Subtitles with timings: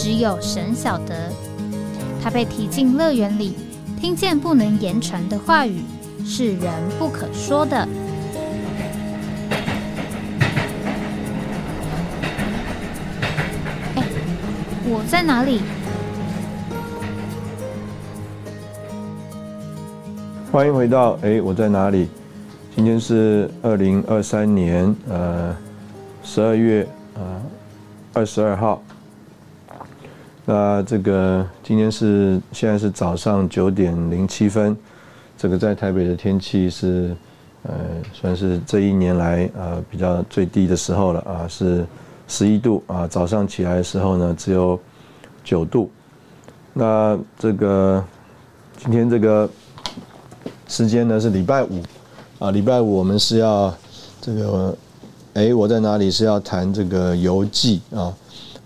[0.00, 1.28] 只有神晓得，
[2.22, 3.56] 他被提进乐园里，
[4.00, 5.82] 听见不能言传的话语，
[6.24, 7.76] 是人不可说的。
[13.96, 14.04] 哎，
[14.84, 15.62] 我在哪里？
[20.52, 22.08] 欢迎回到哎，我在哪里？
[22.76, 25.56] 今天是二零二三年呃
[26.22, 27.42] 十二月呃
[28.12, 28.80] 二十二号。
[30.50, 34.74] 那这个今天是现在是早上九点零七分，
[35.36, 37.14] 这个在台北的天气是
[37.64, 37.74] 呃
[38.14, 41.84] 算是这一年来呃比较最低的时候了啊，是
[42.28, 44.80] 十一度啊，早上起来的时候呢只有
[45.44, 45.90] 九度。
[46.72, 48.02] 那这个
[48.78, 49.46] 今天这个
[50.66, 51.82] 时间呢是礼拜五
[52.38, 53.74] 啊，礼拜五我们是要
[54.18, 54.74] 这个
[55.34, 58.14] 哎我在哪里是要谈这个游记啊。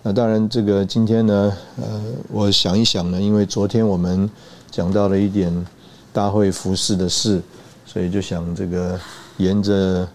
[0.05, 4.29] 那当然，这个今天呢，呃，我想一想呢，因为昨天我们
[4.69, 5.65] 讲到了一点
[6.13, 7.41] 大会服饰的事，
[7.87, 8.99] 所以就想这个
[9.37, 10.09] 沿着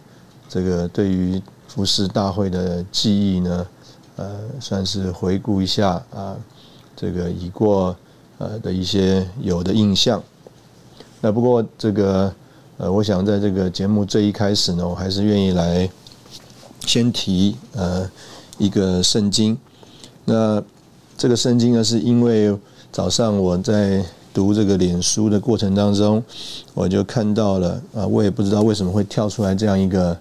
[0.49, 3.67] 这个对于服饰大会的记忆呢，
[4.17, 6.35] 呃，算是回顾一下啊，
[6.93, 7.95] 这个已过
[8.39, 10.21] 呃的一些有的印象。
[11.21, 12.33] 那不过这个
[12.75, 15.89] 呃，我想在这个节目最一开始呢，我还是愿意来
[16.85, 18.05] 先提呃
[18.57, 19.57] 一个圣经。
[20.29, 20.61] 那
[21.17, 22.53] 这个圣经呢，是因为
[22.91, 26.21] 早上我在读这个脸书的过程当中，
[26.73, 30.17] 我就看到了啊，我也不知道为什么会跳出来这样一个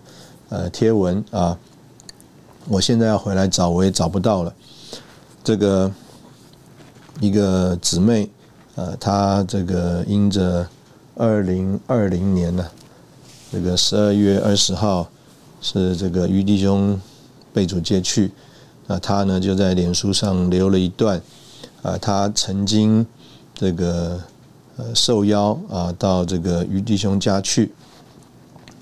[0.49, 1.59] 呃贴文啊，
[2.69, 4.55] 我现在要回来找，我也找不到了。
[5.43, 5.93] 这个
[7.19, 8.31] 一个姊妹，
[8.77, 10.65] 呃，她这个因着
[11.17, 12.65] 二零二零年呢，
[13.51, 15.11] 这个十二月二十号
[15.61, 16.97] 是这个于弟兄
[17.53, 18.31] 被主接去。
[18.89, 21.21] 那他呢就在脸书上留了一段，
[21.83, 23.05] 啊，他曾经
[23.53, 24.21] 这个
[24.77, 27.73] 呃受邀啊到这个于弟兄家去，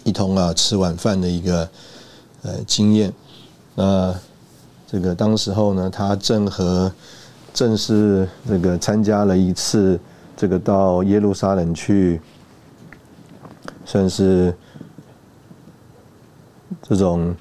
[0.04, 1.68] 一同啊吃晚饭的一个
[2.42, 3.12] 呃经验。
[3.74, 4.14] 那
[4.86, 6.92] 这个当时候呢，他正和
[7.54, 9.98] 正是这个参加了一次
[10.36, 12.20] 这个到耶路撒冷去，
[13.86, 14.54] 算是
[16.82, 17.34] 这种。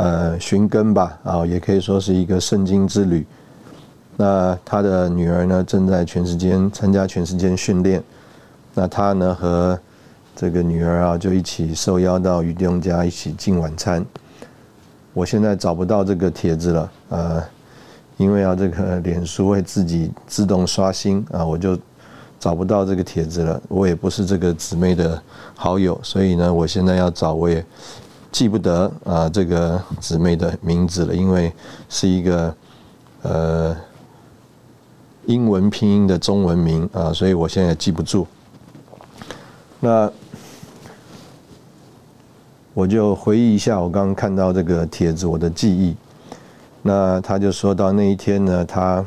[0.00, 3.26] 呃，寻根吧，啊，也可以说是一个圣经之旅。
[4.16, 8.02] 那他的女儿呢，正在全时间参加全时间训练。
[8.72, 9.78] 那他呢，和
[10.34, 14.02] 这个女儿啊，就一起受邀到于东家一起进晚餐。
[15.12, 17.42] 我现在找不到这个帖子了，呃，
[18.16, 21.78] 因为啊，这个脸书会自己自动刷新啊，我就
[22.38, 23.60] 找不到这个帖子了。
[23.68, 25.22] 我也不是这个姊妹的
[25.54, 27.62] 好友，所以呢，我现在要找我也。
[28.32, 31.52] 记不得啊这个姊妹的名字了，因为
[31.88, 32.54] 是一个
[33.22, 33.76] 呃
[35.26, 38.26] 英文拼音的中文名啊，所以我现在记不住。
[39.80, 40.10] 那
[42.72, 45.96] 我就回忆一下我刚刚看到这个帖子，我的记忆。
[46.82, 49.04] 那他就说到那一天呢，他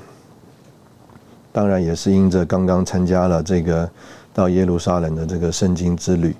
[1.52, 3.90] 当然也是因着刚刚参加了这个
[4.34, 6.36] 到耶路撒冷的这个圣经之旅。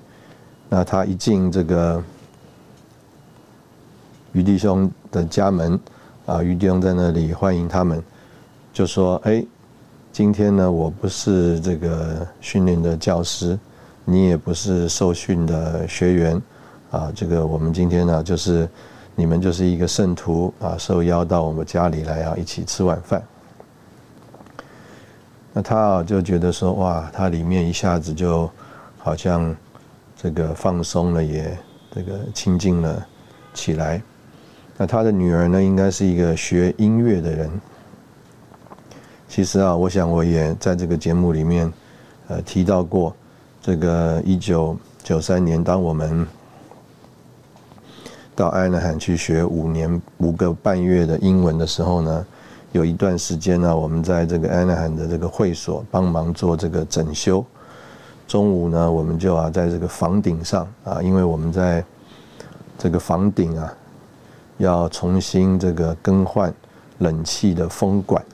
[0.68, 2.02] 那他一进这个。
[4.34, 5.78] 于弟兄的家门，
[6.26, 8.02] 啊，于弟兄在那里欢迎他们，
[8.72, 9.44] 就说：“哎，
[10.12, 13.56] 今天呢，我不是这个训练的教师，
[14.04, 16.42] 你也不是受训的学员，
[16.90, 18.68] 啊，这个我们今天呢，就是
[19.14, 23.22] 你们就是一个圣徒啊，受邀到我们家里来啊，一起吃晚饭。”
[25.56, 28.50] 那他啊就觉得说：“哇，他里面一下子就
[28.98, 29.54] 好像
[30.16, 31.56] 这个放松了，也
[31.92, 33.06] 这个清静了
[33.54, 34.02] 起来。”
[34.76, 37.48] 那他的女儿呢，应该是一个学音乐的人。
[39.28, 41.72] 其实啊，我想我也在这个节目里面，
[42.26, 43.14] 呃，提到过，
[43.62, 46.26] 这个一九九三年，当我们
[48.34, 52.26] 到安纳罕去学五年五个半月的英文的时候呢，
[52.72, 57.44] 有一段时间呢，我们在这个安纳罕的这个会所帮忙做这个整修。
[58.26, 61.84] 中午呢，我们就啊，在这个房顶上啊，因为我们在
[62.76, 63.72] 这个房顶啊。
[64.58, 66.52] 要重新这个更换
[66.98, 68.24] 冷气的风管，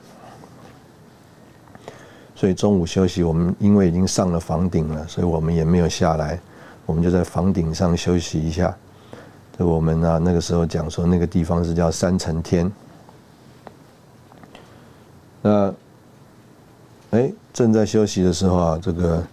[2.35, 6.39] 所以中午休息，我们因为已经上了房顶了，所以我们也没有下来，
[6.85, 8.75] 我们就在房顶上休息一下。
[9.57, 12.71] 这我们啊那个时候讲说那个地方是叫三层天。
[15.41, 15.73] 那，
[17.09, 19.23] 哎，正在休息的时候啊，这个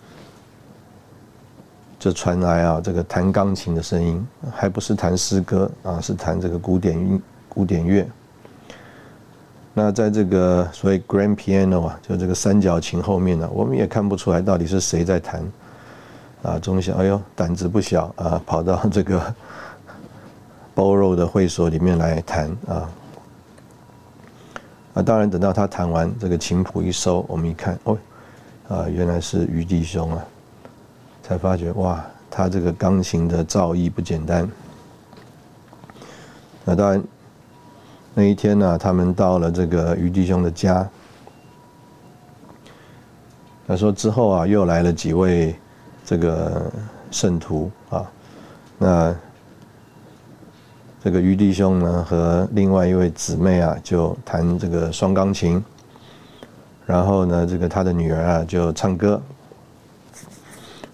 [1.99, 8.07] 就传来啊这个弹钢琴的声音，还不是弹诗歌啊，是弹这个古典音古典乐。
[9.75, 15.41] 那在这个所谓 grand piano 啊，就这个三角琴后面呢，我们也看不出来到底是谁在弹，
[16.43, 19.35] 啊，钟想，哎呦，胆子不小啊，跑到这个
[20.75, 22.91] 包肉的会所里面来弹啊，
[24.95, 27.99] 啊，当然等到他弹完，这个琴谱一收，我们一看，哦，
[28.69, 30.25] 啊，原来是于弟兄啊，
[31.29, 34.49] 才发觉哇，他这个钢琴的造诣不简单，
[36.65, 37.05] 那当然。
[38.15, 40.89] 那一天呢，他们到了这个于弟兄的家。
[43.67, 45.55] 他说之后啊，又来了几位
[46.05, 46.73] 这个
[47.11, 48.11] 圣徒啊。
[48.79, 49.15] 那
[51.05, 55.63] 这个于弟兄呢和另外一位姊妹啊，就弹这个双钢琴。
[56.87, 59.21] 然后呢，这个他的女儿啊就唱歌。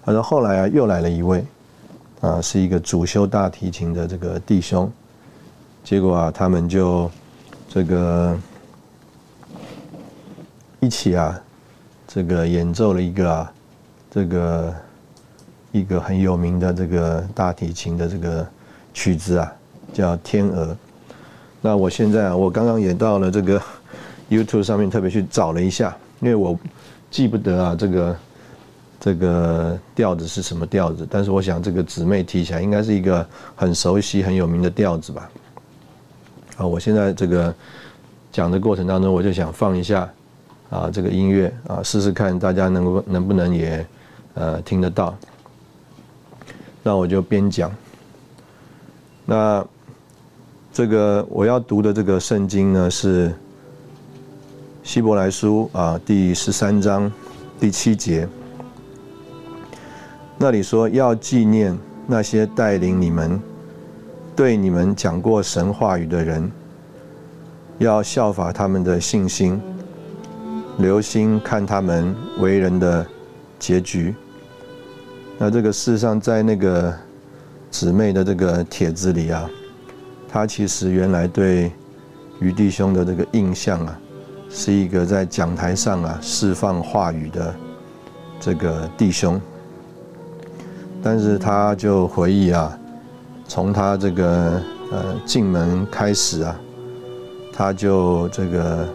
[0.05, 1.43] 他说后来啊，又来了一位
[2.21, 4.89] 啊，是一个主修大提琴的这个弟兄。
[5.83, 7.09] 结果啊，他们就
[7.67, 8.37] 这个
[10.79, 11.41] 一起啊，
[12.07, 13.51] 这个演奏了一个啊，
[14.11, 14.75] 这个
[15.71, 18.47] 一个很有名的这个大提琴的这个
[18.93, 19.51] 曲子啊，
[19.91, 20.67] 叫《天鹅》。
[21.61, 23.59] 那我现在啊，我刚刚也到了这个
[24.29, 26.55] YouTube 上面，特别去找了一下，因为我
[27.09, 28.15] 记不得啊，这个
[28.99, 33.25] 这个调子是什么调子，但是我想这个姊妹提起来，应该是一个
[33.55, 35.29] 很熟悉、很有名的调子吧。
[36.57, 37.53] 啊，我现在这个
[38.31, 40.09] 讲的过程当中，我就想放一下
[40.69, 43.85] 啊，这个音乐啊，试试看大家能够能不能也
[44.33, 45.15] 呃听得到。
[46.81, 47.71] 那我就边讲。
[49.25, 49.65] 那
[50.71, 53.33] 这个我要读的这个圣经呢，是
[54.83, 57.11] 希伯来书啊第十三章
[57.59, 58.27] 第七节，
[60.37, 63.39] 那里说要纪念那些带领你们。
[64.35, 66.51] 对你们讲过神话语的人，
[67.77, 69.61] 要效法他们的信心，
[70.77, 73.07] 留心看他们为人的
[73.57, 74.13] 结局。
[75.37, 76.93] 那这个事实上，在那个
[77.71, 79.49] 姊妹的这个帖子里啊，
[80.27, 81.71] 他其实原来对
[82.41, 83.97] 于弟兄的这个印象啊，
[84.49, 87.55] 是一个在讲台上啊释放话语的
[88.37, 89.39] 这个弟兄，
[91.05, 92.75] 但是他就回忆啊。
[93.47, 94.59] 从他这个
[94.91, 96.59] 呃进门开始啊，
[97.53, 98.89] 他就这个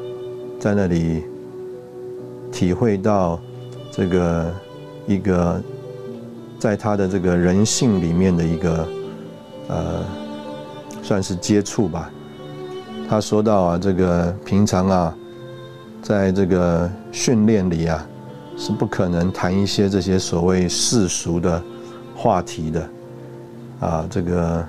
[0.58, 1.22] 在那里
[2.50, 3.38] 体会到
[3.92, 4.52] 这个
[5.06, 5.62] 一个
[6.58, 8.88] 在他的这个人性里面的一个
[9.68, 10.04] 呃
[11.04, 12.10] 算是接触吧。
[13.08, 15.14] 他说到啊，这个平常啊，
[16.02, 18.04] 在这个训练里啊，
[18.56, 21.62] 是不可能谈一些这些所谓世俗的
[22.20, 22.90] 话题的。
[23.80, 24.62] 啊，这个，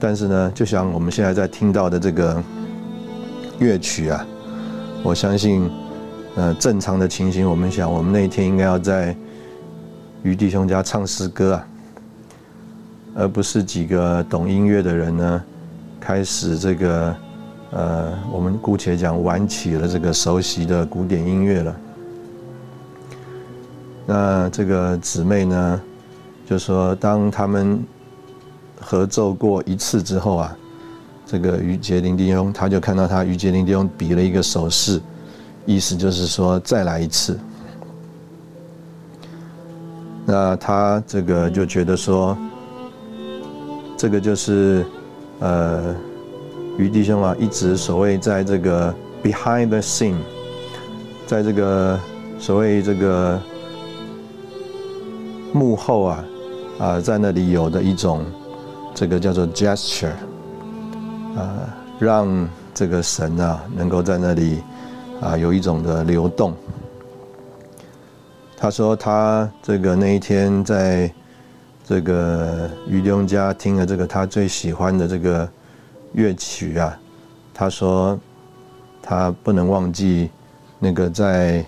[0.00, 2.42] 但是呢，就像我们现在在听到的这个
[3.60, 4.26] 乐曲啊，
[5.04, 5.70] 我相信，
[6.34, 9.14] 呃，正常的情形，我们想，我们那一天应该要在
[10.24, 11.68] 于弟兄家唱诗歌啊，
[13.14, 15.44] 而不是几个懂音乐的人呢，
[16.00, 17.14] 开始这个，
[17.70, 21.76] 呃，我们姑且讲玩起了这个熟悉的古典音乐了。
[24.04, 25.80] 那这个姊妹呢，
[26.50, 27.82] 就说当他们。
[28.82, 30.56] 合奏过一次之后啊，
[31.26, 34.98] 这个于杰林弟兄他就看到他于杰林弟兄比了一个手势，
[35.66, 37.38] 意思就是说再来一次。
[40.24, 42.34] 那他这个就觉得说，
[43.98, 44.82] 这个就是
[45.40, 45.94] 呃
[46.78, 50.16] 于弟兄啊，一直所谓在这个 behind the scene，
[51.26, 52.00] 在这个
[52.38, 53.38] 所谓这个
[55.52, 56.24] 幕后啊
[56.80, 58.24] 啊，在那里有的一种。
[58.92, 60.10] 这个叫做 gesture，
[61.36, 64.60] 啊，让这个神啊能够在那里
[65.20, 66.52] 啊有一种的流动。
[68.56, 71.10] 他说他这个那一天在
[71.86, 75.48] 这个于东家听了这个他最喜欢的这个
[76.12, 76.98] 乐曲啊，
[77.54, 78.18] 他说
[79.00, 80.28] 他不能忘记
[80.80, 81.64] 那个在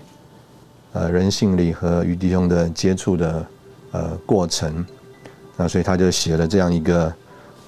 [0.91, 3.45] 呃人性里和于弟兄的接触的
[3.91, 4.85] 呃过程。
[5.55, 7.13] 那所以他就写了这样一个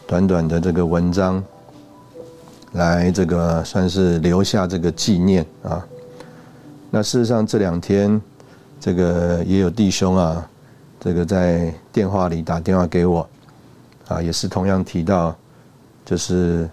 [0.08, 1.44] 短短的这个文章，
[2.74, 5.86] 来这个算是留下这个纪念啊。
[6.90, 8.22] 那事实上这两天，
[8.80, 10.48] 这个也有弟兄啊，
[11.00, 13.28] 这个在电话里打电话给我，
[14.08, 15.36] 啊，也是同样提到，
[16.06, 16.70] 就是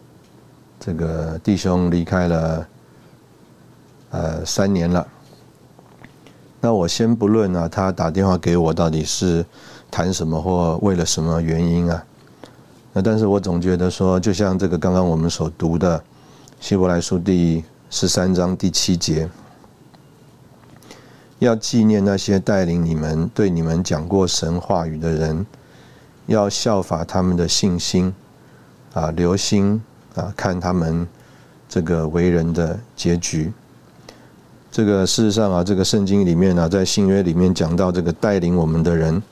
[0.79, 2.67] 这个弟兄离开了，
[4.11, 5.07] 呃，三年了。
[6.61, 9.45] 那我先不论啊，他打电话给我到底是
[9.93, 12.03] 谈什么或为了什么原因啊？
[12.95, 15.99] 那但是我总觉得说，就像这个刚刚我们所读的
[16.61, 19.29] 《希伯来书》第十三章第七节，
[21.41, 25.45] 要纪念那些带领你们、对你们讲过神话语的人，
[26.25, 28.15] 要效法他们的信心
[28.95, 29.83] 啊，留心
[30.15, 31.07] 啊，看他们
[31.69, 33.53] 这个为人的结局。
[34.71, 39.23] 这个事实上啊，这个圣经里面呢，在新约里面讲到这个带领我们的人，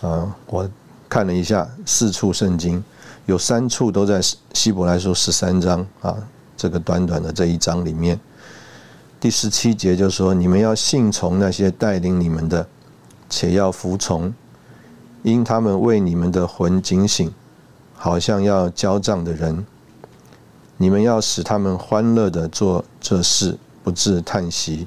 [0.00, 0.68] 啊，我
[1.08, 2.82] 看了一下四处圣经，
[3.26, 4.20] 有三处都在
[4.52, 6.16] 希伯来书十三章啊，
[6.56, 8.18] 这个短短的这一章里面，
[9.18, 12.66] 第十七节就说：你们要信从那些带领你们的，
[13.28, 14.32] 且要服从，
[15.22, 17.32] 因他们为你们的魂警醒，
[17.94, 19.66] 好像要交账的人。
[20.76, 24.86] 你们要使他们欢乐的做这事，不致叹息。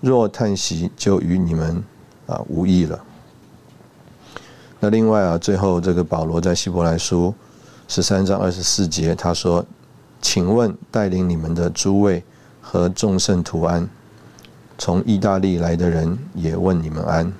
[0.00, 1.84] 若叹息，就与你们
[2.26, 2.98] 啊无益了。
[4.84, 7.34] 那另外啊，最后这个保罗在希伯来书
[7.88, 9.64] 十三章二十四节，他说
[10.20, 12.22] ：“请问带领你们的诸位
[12.60, 13.88] 和众圣徒安。
[14.76, 17.32] 从意大利来的人也问你们安。”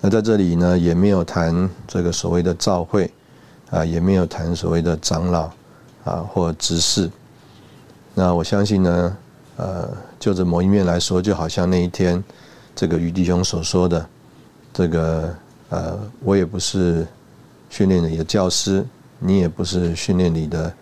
[0.00, 3.12] 那在这里呢，也没有谈这个所谓的召会。
[3.70, 5.50] 啊，也没有谈所谓的长老
[6.04, 7.10] 啊或执事。
[8.14, 9.16] 那我相信呢，
[9.56, 9.88] 呃，
[10.20, 12.22] 就着某一面来说，就好像那一天
[12.76, 14.08] 这个于弟兄所说的，
[14.72, 15.34] 这个
[15.68, 17.06] 呃，我也不是
[17.68, 18.84] 训练你的教师，
[19.18, 20.72] 你也不是训练你的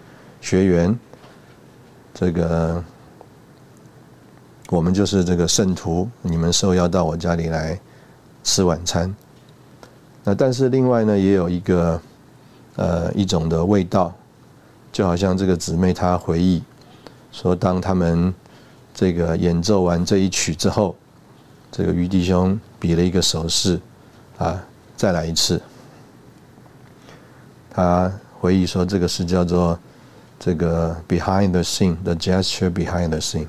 [0.40, 0.99] 学员，
[2.14, 2.83] 这个
[4.71, 7.78] 我们就是这个圣徒，你们受邀到我家里来
[8.45, 9.14] 吃晚餐。
[10.25, 12.00] 那但是另外呢，也有一个。
[12.80, 14.14] 呃，一种的味道，
[14.92, 16.62] 就好像这个姊妹她回忆
[17.33, 18.33] 说，当他们
[18.95, 20.95] 这个演奏完这一曲之后，
[21.73, 23.81] 这个于弟兄比了一个手势，
[24.39, 24.65] 啊，
[24.97, 25.61] 再来一次。
[27.71, 29.79] 他回忆说，这个是叫做
[30.39, 33.47] 这个 behind the scene，the gesture behind the scene。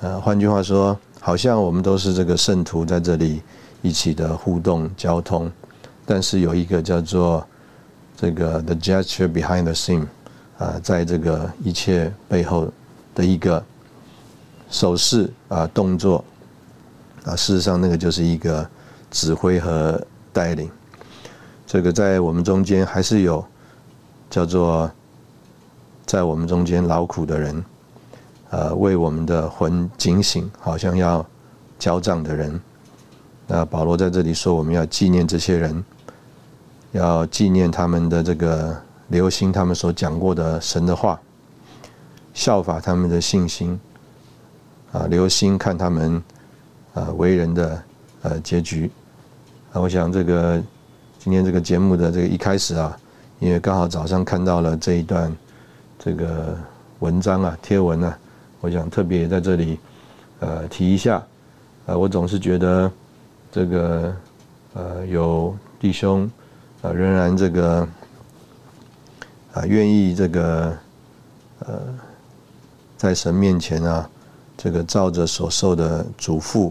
[0.00, 3.42] 呃，换句话说，好像我们都是这个圣徒在这里
[3.82, 5.50] 一起的互动交通，
[6.04, 7.46] 但是有一个叫做。
[8.16, 10.06] 这个 the gesture behind the scene，
[10.56, 12.72] 啊，在这个一切背后
[13.12, 13.62] 的一个
[14.70, 16.24] 手势啊动作
[17.24, 18.68] 啊，事实上那个就是一个
[19.10, 20.00] 指挥和
[20.32, 20.70] 带领。
[21.66, 23.44] 这个在我们中间还是有
[24.30, 24.90] 叫做
[26.06, 27.64] 在我们中间劳苦的人，
[28.50, 31.24] 呃，为我们的魂警醒，好像要
[31.78, 32.60] 交账的人。
[33.46, 35.84] 那保罗在这里说，我们要纪念这些人。
[36.92, 41.20] 要纪念他们的这个留心，他们所讲过的神的话，
[42.32, 43.80] 效法他们的信心，
[44.92, 46.22] 啊，留心看他们
[46.94, 47.82] 啊为人的
[48.22, 48.90] 呃结局。
[49.72, 50.62] 啊，我想这个
[51.18, 52.98] 今天这个节目的这个一开始啊，
[53.40, 55.30] 因为刚好早上看到了这一段
[55.98, 56.56] 这个
[57.00, 58.18] 文章啊贴文啊，
[58.60, 59.78] 我想特别在这里
[60.40, 61.22] 呃提一下。
[61.86, 62.90] 呃，我总是觉得
[63.52, 64.16] 这个
[64.72, 66.30] 呃有弟兄。
[66.82, 67.88] 啊，仍然这个
[69.54, 70.76] 啊，愿意这个
[71.60, 71.80] 呃，
[72.98, 74.06] 在神面前啊，
[74.54, 76.70] 这个照着所受的嘱咐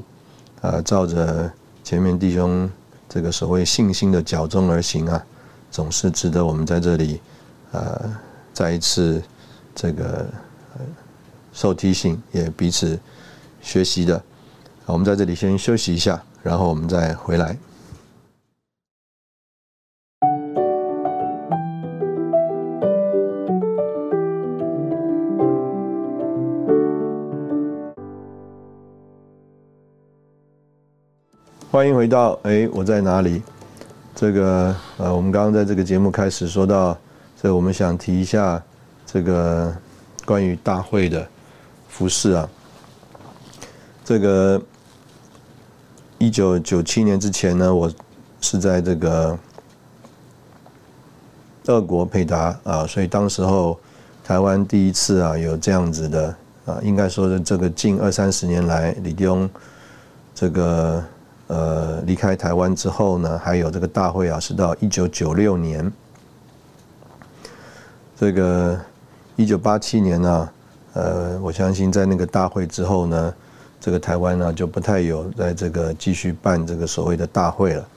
[0.63, 1.51] 啊，照着
[1.83, 2.69] 前面弟兄
[3.09, 5.21] 这个所谓信心的脚中而行啊，
[5.69, 7.19] 总是值得我们在这里
[7.73, 8.09] 呃
[8.53, 9.21] 再一次
[9.75, 10.25] 这个
[11.51, 12.97] 受提醒，也彼此
[13.61, 14.23] 学习的。
[14.85, 17.57] 我们在这里先休息一下，然后我们再回来。
[31.73, 33.41] 欢迎回到哎，我在哪里？
[34.13, 36.95] 这个呃，我们刚刚在这个节目开始说到，
[37.41, 38.61] 这我们想提一下
[39.07, 39.75] 这个
[40.23, 41.27] 关于大会的
[41.89, 42.47] 服饰啊。
[44.05, 44.61] 这个
[46.19, 47.91] 一九九七年之前呢，我
[48.39, 49.35] 是在这个
[51.65, 53.79] 俄国佩达啊，所以当时候
[54.23, 56.35] 台湾第一次啊有这样子的
[56.67, 59.49] 啊，应该说是这个近二三十年来，李弟兄
[60.35, 61.03] 这个。
[61.53, 65.93] 呃，离开台湾之后呢，还有这个大会啊，是到一九九六年。
[68.17, 68.79] 这个
[69.35, 70.49] 一九八七年呢，
[70.93, 73.31] 呃，我相信在那个大会之后呢，
[73.79, 77.87] 这个台湾呢就不太有在这个继续办这个所谓的大会了，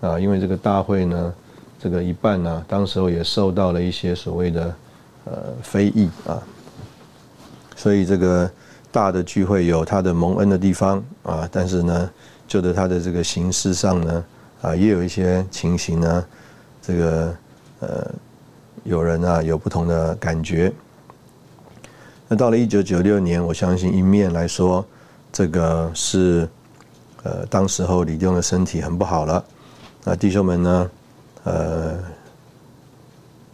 [0.00, 1.34] 啊，因为这个大会呢，
[1.78, 4.74] 这个一半呢，当时候也受到了一些所谓的
[5.26, 5.32] 呃
[5.62, 6.40] 非议啊，
[7.76, 8.50] 所以这个
[8.90, 12.10] 大的聚会有它的蒙恩的地方啊，但是呢，
[12.46, 14.24] 就在它的这个形式上呢，
[14.62, 16.24] 啊，也有一些情形呢，
[16.82, 17.36] 这个
[17.80, 18.10] 呃。
[18.82, 20.70] 有人啊有不同的感觉。
[22.28, 24.84] 那到了一九九六年，我相信一面来说，
[25.32, 26.46] 这个是
[27.22, 29.42] 呃当时候李弟的身体很不好了。
[30.04, 30.90] 那弟兄们呢，
[31.44, 31.96] 呃，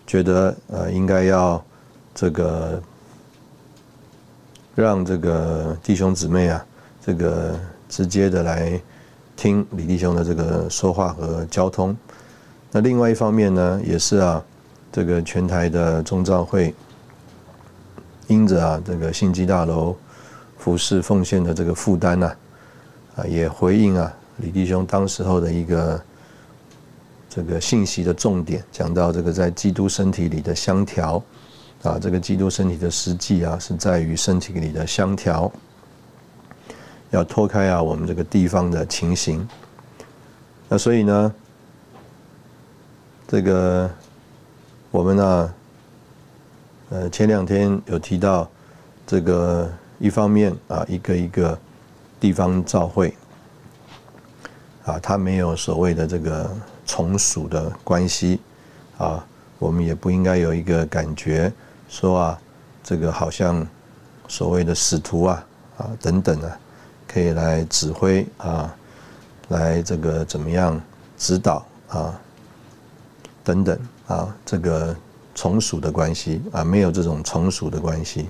[0.05, 1.65] 觉得呃应该要
[2.13, 2.83] 这个
[4.75, 6.67] 让这个弟兄姊妹啊，
[7.07, 7.57] 这个
[7.91, 8.81] 直接的来
[9.37, 11.95] 听李弟兄的这个说话和交通。
[12.73, 14.43] 那另外一方面呢，也是啊。
[14.93, 16.75] 这个全台的中召会，
[18.27, 19.97] 因着啊这个信基大楼
[20.59, 22.33] 服饰奉献的这个负担呢，
[23.15, 26.03] 啊也回应啊李弟兄当时候的一个
[27.29, 31.23] 这个信息的重点，讲到这个在基督身体里的相调，
[31.85, 35.53] 啊这个基督身体的实际啊是在于身体里的相调，
[37.11, 39.49] 要脱开啊我们这个地方的情形，
[40.69, 41.35] 那所以呢，
[43.27, 43.91] 这个。
[44.93, 45.55] 我们呢，
[46.89, 48.51] 呃，前两天有提到
[49.07, 51.57] 这个一方面啊，一个一个
[52.19, 53.15] 地方召会
[54.85, 56.51] 啊，它没有所谓的这个
[56.85, 58.41] 从属的关系
[58.99, 59.25] 啊，
[59.61, 61.53] 我们也不应该有一个感觉
[61.89, 62.41] 说啊，
[62.83, 63.65] 这个好像
[64.27, 66.59] 所谓的使徒啊啊等等啊，
[67.11, 68.75] 可以来指挥啊，
[69.49, 70.81] 来这个怎么样
[71.19, 72.21] 指导啊
[73.43, 73.79] 等等。
[74.07, 74.97] 啊，这个
[75.37, 78.29] 从属的关系啊，没有这种从属的关系，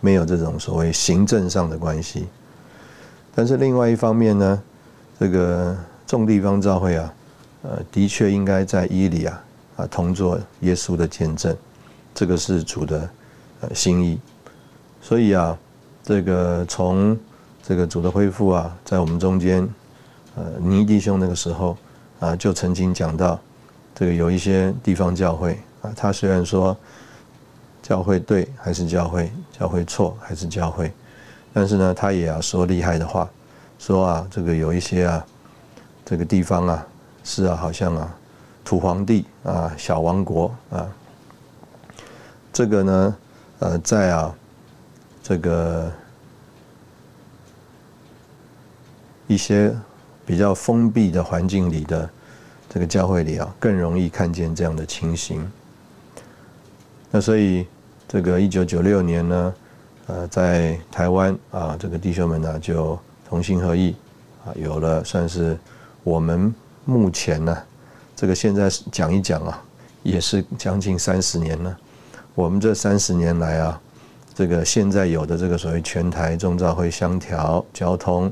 [0.00, 2.26] 没有这种所谓行政上的关系。
[3.34, 4.62] 但是另外一方面呢，
[5.20, 7.14] 这个众地方教会啊，
[7.60, 9.44] 呃，的确应该在伊里啊
[9.76, 11.54] 啊同做耶稣的见证，
[12.14, 13.06] 这个是主的
[13.74, 14.18] 心意。
[15.02, 15.58] 所以啊，
[16.02, 17.14] 这个从
[17.68, 19.68] 这个主的恢复啊，在我们中间，
[20.36, 21.76] 呃，尼弟兄那个时候
[22.18, 23.38] 啊，就曾经讲到。
[23.94, 26.74] 这个有一些地方教会啊，他虽然说
[27.82, 30.90] 教会对还是教会，教会错还是教会，
[31.52, 33.28] 但是呢，他也要说厉害的话，
[33.78, 35.26] 说啊，这个有一些啊，
[36.06, 36.86] 这个地方啊，
[37.22, 38.16] 是啊，好像啊，
[38.64, 40.88] 土皇帝啊，小王国啊，
[42.50, 43.16] 这个呢，
[43.58, 44.34] 呃，在啊，
[45.22, 45.92] 这个
[49.28, 49.72] 一些
[50.26, 52.10] 比较封闭的环境里的。
[52.70, 55.50] 这个教会里啊，更容易看见这样的情形。
[57.10, 57.66] 那所以，
[58.06, 59.54] 这个一九九六年呢，
[60.06, 63.96] 呃，在台湾啊，这个弟兄们呢就同心合意
[64.44, 65.58] 啊，有了算是
[66.04, 67.56] 我们目前呢，
[68.14, 69.64] 这个现在讲一讲啊，
[70.02, 71.74] 也是将近三十年了。
[72.34, 73.80] 我们这三十年来啊，
[74.34, 78.30] 这个现在有的这个所谓全台中召会相调交通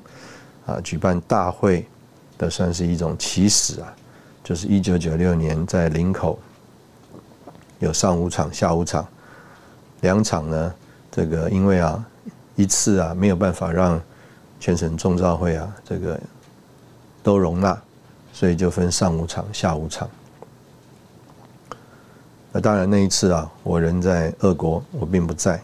[0.66, 1.88] 啊，举办大会
[2.36, 3.94] 的，算是一种起始啊。
[4.44, 6.38] 就是一九九六年在林口
[7.78, 9.06] 有上午场、下午场
[10.02, 10.74] 两场呢。
[11.10, 12.04] 这个因为啊
[12.56, 14.00] 一次啊没有办法让
[14.60, 16.20] 全省众召会啊这个
[17.22, 17.80] 都容纳，
[18.32, 20.08] 所以就分上午场、下午场。
[22.52, 25.60] 那当然那一次啊，我人在俄国，我并不在。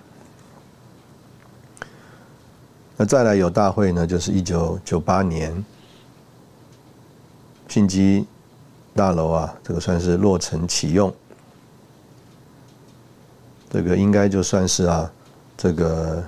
[3.03, 5.53] 那再来有大会呢，就是一九九八年
[7.67, 8.25] 信基。
[8.95, 11.13] 大楼啊，这个算是落成启用，
[13.71, 15.11] 这个应该就算是啊，
[15.57, 16.23] 这个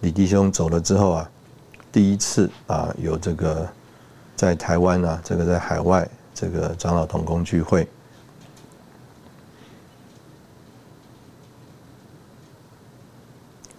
[0.00, 1.30] 李弟兄走了之后啊，
[1.90, 3.68] 第一次啊有这个
[4.34, 7.86] 在台湾啊，这个在海外这个长老同工聚会，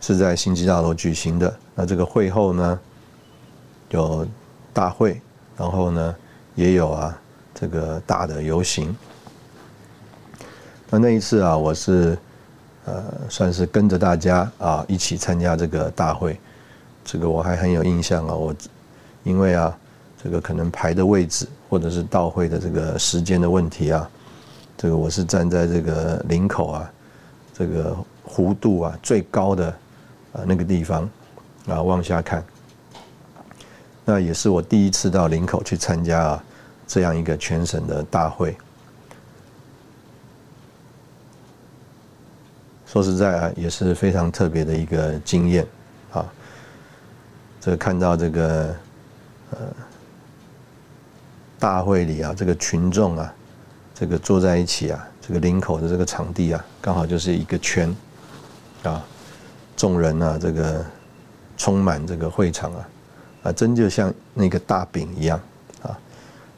[0.04, 1.58] 是在新基大楼举行的。
[1.74, 2.80] 那这个会后呢，
[3.90, 4.28] 有
[4.74, 5.22] 大会。
[5.56, 6.16] 然后呢，
[6.56, 7.18] 也有啊，
[7.54, 8.94] 这个大的游行。
[10.90, 12.18] 那那一次啊，我是
[12.86, 16.38] 呃，算是跟着大家啊一起参加这个大会。
[17.06, 18.54] 这个我还很有印象啊，我
[19.24, 19.78] 因为啊，
[20.22, 24.10] 这个可能排的位置或者是到会的这个时间的问题啊，
[24.76, 26.92] 这个我是站在这个领口啊，
[27.54, 27.96] 这个
[28.28, 29.74] 弧度啊最高的
[30.34, 31.10] 啊那个地方
[31.68, 32.44] 啊往下看。
[34.06, 36.44] 那也是我第一次到林口去参加啊，
[36.86, 38.58] 这样一个全省的大会。
[42.86, 45.66] 说实在啊，也是非常特别的一个经验
[46.12, 46.26] 啊。
[47.62, 48.76] 这看到这个
[49.52, 49.58] 呃
[51.58, 53.34] 大会里啊，这个群众啊，
[53.96, 57.96] 这个坐在一起啊，这个林口的这个场地啊，刚好就是一个圈
[58.84, 59.02] 啊，
[59.76, 60.86] 众人啊，这个
[61.58, 62.90] 充满这个会场啊，
[63.44, 65.40] 啊，真就像那个大饼一样
[65.82, 65.98] 啊，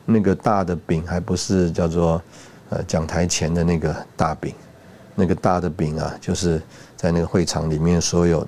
[0.05, 2.21] 那个大的饼还不是叫做
[2.69, 4.53] 呃讲台前的那个大饼。
[5.17, 6.61] 那个大的饼啊，就是
[6.97, 8.41] 在那个会场里面，所有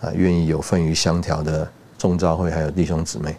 [0.00, 3.36] 啊愿意有份于香条的众召会还有弟兄姊妹。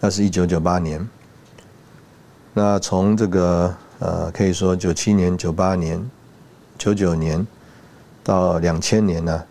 [0.00, 1.06] 那是一九九八年。
[2.54, 6.10] 那从这个呃，可以说九七年、九八年、
[6.78, 7.46] 九九年
[8.30, 9.44] 到两千年呢，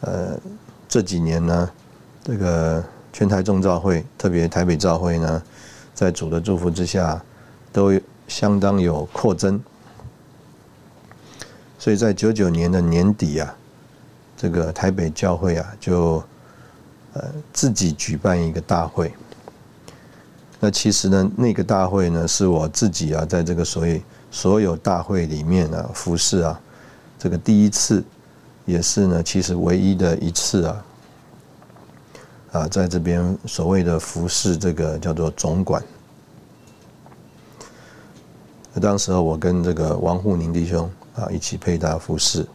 [0.00, 0.40] 呃，
[0.88, 1.70] 这几年呢，
[2.24, 5.42] 这个全台众召会，特别台北召会呢，
[5.94, 7.22] 在主的祝福之下，
[7.74, 7.92] 都
[8.26, 9.62] 相当有扩增。
[11.78, 13.54] 所以在九九年的年底啊，
[14.34, 16.24] 这个台北教会啊，就
[17.12, 19.12] 呃自己举办一个大会。
[20.58, 26.58] 那其实呢，那个大会呢，是我自己啊，在这个所谓所有大会里面啊，服侍啊，
[27.18, 28.04] 这个第一次，
[28.64, 30.84] 也是呢，其实唯一的一次啊，
[32.52, 35.82] 啊，在这边所谓的服侍这个叫做总管。
[38.72, 40.90] 那当时候我跟这个王沪宁弟兄。
[41.16, 42.46] 啊，一起配搭服饰，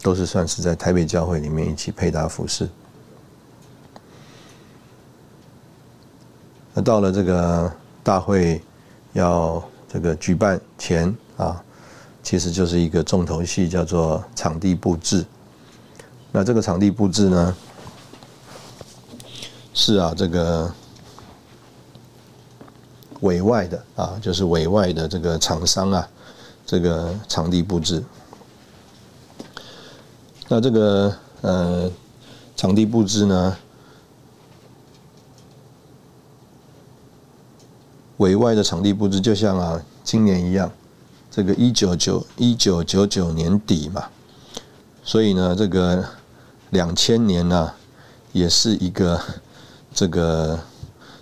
[0.00, 2.66] 都是算是在台北教会里面一起配搭服饰。
[6.72, 7.70] 那到了这个
[8.02, 8.62] 大会
[9.12, 11.62] 要这个举办前啊，
[12.26, 15.24] 其实就是一个重头戏，叫做场地布置。
[16.32, 17.56] 那这个场地布置呢，
[19.72, 20.74] 是啊，这个
[23.20, 26.08] 委外的啊，就是委外的这个厂商啊。
[26.66, 28.02] 这个场地布置，
[30.48, 31.88] 那这个呃
[32.56, 33.56] 场地布置呢，
[38.16, 40.68] 委外的场地布置就像啊今年一样，
[41.36, 44.08] 这个一九九一九九九年底嘛，
[45.04, 46.02] 所以呢这个
[46.70, 47.70] 两千年呢
[48.32, 49.20] 也是一个
[49.92, 50.58] 这个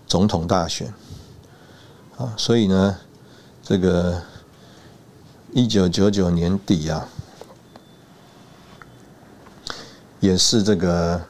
[0.06, 0.86] 总统大选
[2.16, 2.96] 啊，所以呢
[3.60, 4.22] 这个。
[5.56, 7.08] 一九九九年底啊，
[10.18, 11.20] 也是这个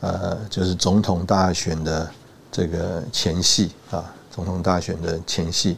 [0.00, 2.10] 呃，就是总统大选的
[2.50, 5.76] 这个前戏啊，总统大选的前戏。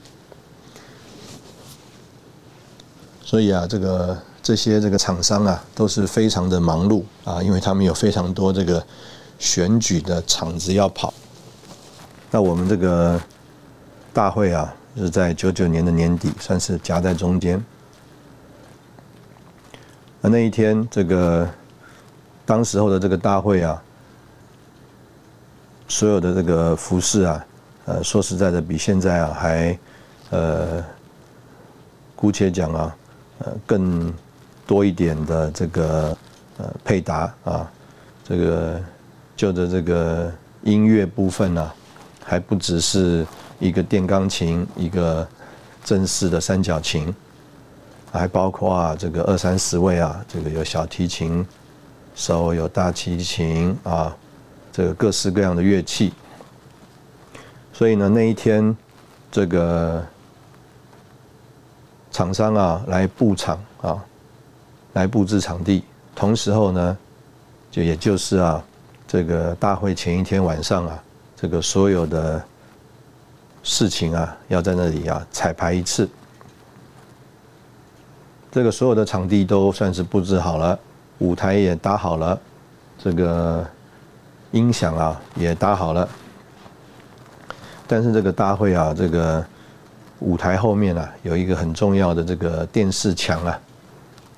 [3.35, 8.81] 所以啊，这个这些这个厂商啊，都是非常的忙碌啊，因为他们有非常多这个
[9.41, 11.13] 选举的场子要跑。
[12.31, 13.21] 那我们这个
[14.13, 17.61] 大会啊，是在九九年的年底，算是夹在中间。
[20.21, 21.51] 那那一天，这个
[22.47, 23.83] 当时候的这个大会啊，
[25.89, 27.45] 所有的这个服饰啊，
[27.87, 29.77] 呃，说实在的，比现在啊还
[30.31, 30.85] 呃，
[32.15, 32.97] 姑且讲啊，
[33.39, 34.13] 呃，更
[34.67, 36.17] 多一点的这个
[36.59, 37.71] 呃配搭啊，
[38.23, 38.81] 这个
[39.37, 41.73] 就着这个音乐部分呢，
[42.25, 43.27] 还不只是
[43.59, 45.27] 一个电钢琴，一个
[45.85, 47.15] 正式的三角琴。
[48.17, 51.45] 还包括啊，这个二三十位啊，这个有小提琴
[52.15, 54.17] 手，有大提琴啊，
[54.71, 56.13] 这个各式各样的乐器。
[57.73, 58.77] 所以呢，那一天
[59.33, 60.01] 这个
[62.15, 63.99] 厂商啊来布场啊，
[64.93, 65.83] 来布置场地，
[66.15, 66.97] 同时候呢，
[67.73, 68.63] 就也就是啊，
[69.05, 71.03] 这个大会前一天晚上啊，
[71.35, 72.41] 这个所有的
[73.65, 76.09] 事情啊，要在那里啊彩排一次。
[78.53, 80.79] 这个所有的场地都算是布置好了，
[81.19, 82.39] 舞台也搭好了，
[82.97, 83.67] 这个
[84.53, 86.09] 音响啊也搭好了。
[87.89, 89.45] 但是这个大会啊，这个
[90.25, 93.61] 舞台后面啊有一个很重要的这个电视墙啊，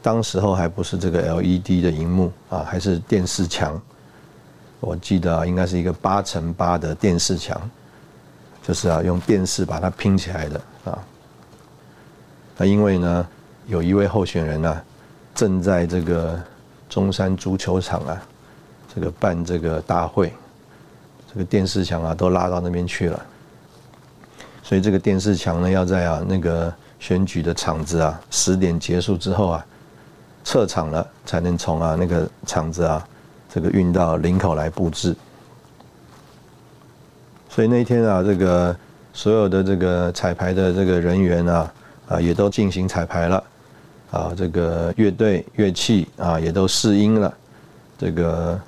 [0.02, 3.80] 当时候还不是这个 LED 的荧幕啊，还是电视墙。
[4.80, 7.60] 我记得啊，应该是一个八乘八的电视墙，
[8.62, 10.98] 就是啊用电视把它拼起来的啊。
[12.58, 13.26] 那因为呢。
[13.68, 14.80] 有一位候选人呢，
[15.34, 16.40] 正在这个
[16.88, 18.22] 中山足球场啊，
[18.94, 20.32] 这个办这个大会，
[21.28, 23.26] 这个电视墙啊都拉到那边去了，
[24.66, 29.64] 所以这个电视墙呢要在啊那个选举的场子啊十点结束之后啊
[30.42, 33.06] 撤场了，才能从啊那个场子啊
[33.48, 35.14] 这个运到林口来布置。
[37.48, 38.76] 所以那一天啊，这个
[39.12, 41.72] 所有的这个彩排的这个人员啊
[42.08, 43.44] 啊也都进行彩排了。
[44.10, 47.32] 啊，这个乐队乐器啊也都试音了，
[47.98, 48.58] 这个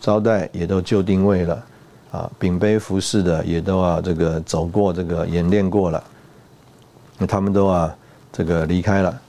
[0.00, 1.64] 招待也都就定位了，
[2.16, 6.02] 啊，饼杯服饰的也都啊这个走过这个演练过了，
[7.18, 7.94] 那他们都啊
[8.32, 9.20] 这个离开了。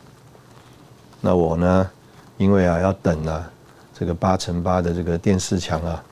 [1.20, 1.90] 那我呢，
[2.38, 3.52] 因为啊要等啊
[3.94, 6.04] 这个八乘八的这个电视墙啊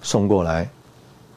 [0.00, 0.68] 送过来，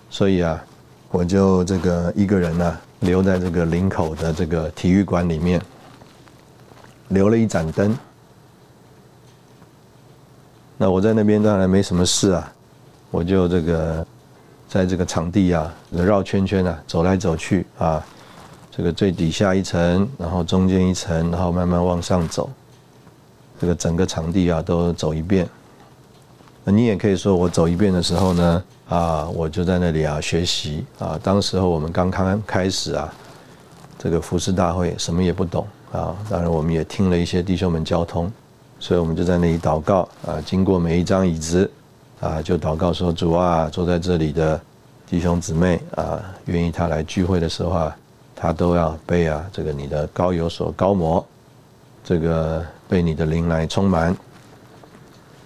[0.10, 0.64] 所以啊
[1.12, 5.62] 我就这个一个人呢留在这个林口的这个体育馆里面。
[7.12, 7.98] 留了一盏灯，
[10.78, 12.54] 那我在那边当然没什么事啊，
[13.10, 14.06] 我就这个
[14.70, 18.06] 在这个场地啊绕圈圈啊走来走去啊，
[18.70, 22.50] 这个最底下一层，然后中间一层，然后慢慢往上走，
[23.60, 25.50] 这个整个场地啊都走一遍。
[26.64, 33.12] 那你也可以说我走一遍的时候呢啊，我就在那里啊学习啊，当时候我们刚刚开始啊，
[33.98, 35.68] 这个服饰大会什么也不懂。
[35.92, 38.32] 啊，当然我们也听了一些弟兄们交通，
[38.80, 40.40] 所以我们就在那里祷告啊。
[40.46, 41.68] 经过每一张椅子，
[42.20, 44.60] 啊，就祷告说：“主啊，坐在这里的
[45.08, 47.98] 弟兄姊妹啊，愿意他来聚会的时候啊，
[48.36, 51.26] 他都要被啊这个你的高有所高摩，
[52.04, 54.16] 这个被你的灵来充满。”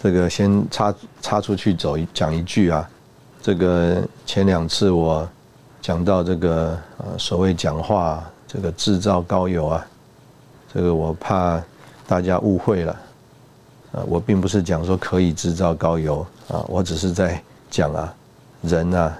[0.01, 2.89] 这个先插插出去走讲一句啊，
[3.41, 5.27] 这个前两次我
[5.81, 9.85] 讲到这个呃所谓讲话这个制造高油啊。
[10.73, 11.61] 这个我怕
[12.07, 12.99] 大家误会了，
[13.93, 18.13] 啊，我并不是讲说可以制造高油啊，我只是在讲啊，
[18.61, 19.17] 人啊，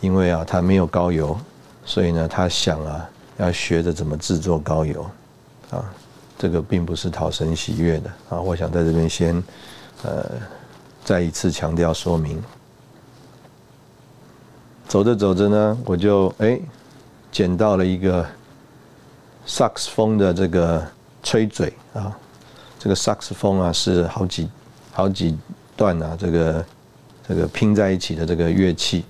[0.00, 1.36] 因为啊他没有高油，
[1.84, 5.04] 所以呢他想啊要学着怎么制作高油，
[5.70, 5.84] 啊，
[6.38, 9.42] 这个并不是讨神喜悦的啊，我想在这边先
[10.04, 10.24] 呃
[11.04, 12.40] 再一次强调说明。
[14.86, 16.60] 走着走着呢，我就哎
[17.32, 18.24] 捡到了一个。
[19.46, 20.86] 萨克斯风的这个
[21.24, 22.16] 吹嘴啊，
[22.82, 24.48] 这个萨克斯风啊是好几
[24.90, 25.36] 好几
[25.76, 26.64] 段啊，这个
[27.28, 29.04] 这个拼在一起的这个乐器。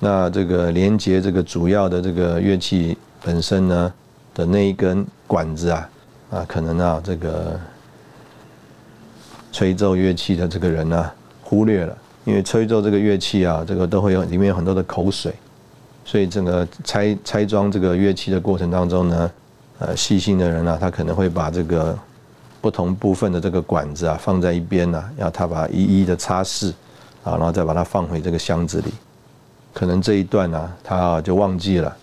[0.00, 3.94] 那这个连接这个主要的这个乐器本身呢
[4.34, 5.88] 的那一根管子啊
[6.32, 7.58] 啊，可能啊这个
[9.52, 11.10] 吹奏乐器的这个人呢
[11.44, 15.32] 忽略了，因为吹奏这个乐器啊，这个都会有里面有很多的口水，
[16.04, 19.30] 所以整个拆拆装这个乐器的过程当中呢。
[19.78, 21.94] 呃，细心的人呢，他可能会把这个
[22.66, 26.70] 不同部分的这个管子啊放在一边呢，要他把一一的擦拭
[27.22, 28.92] 啊，然后再把它放回这个箱子里。
[29.72, 31.96] 可能这一段呢，他就忘记了，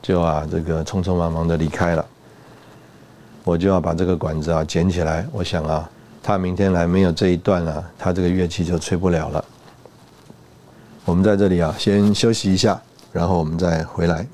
[0.00, 2.06] 就啊这个匆匆忙忙的离开了。
[3.44, 5.86] 我就要把这个管子啊捡起来，我想啊，
[6.22, 9.44] 他明天来没有这一段啊，他这个乐器就吹不了了。
[11.04, 12.80] 我们在这里啊，先休息一下，
[13.12, 14.26] 然后我们再回来。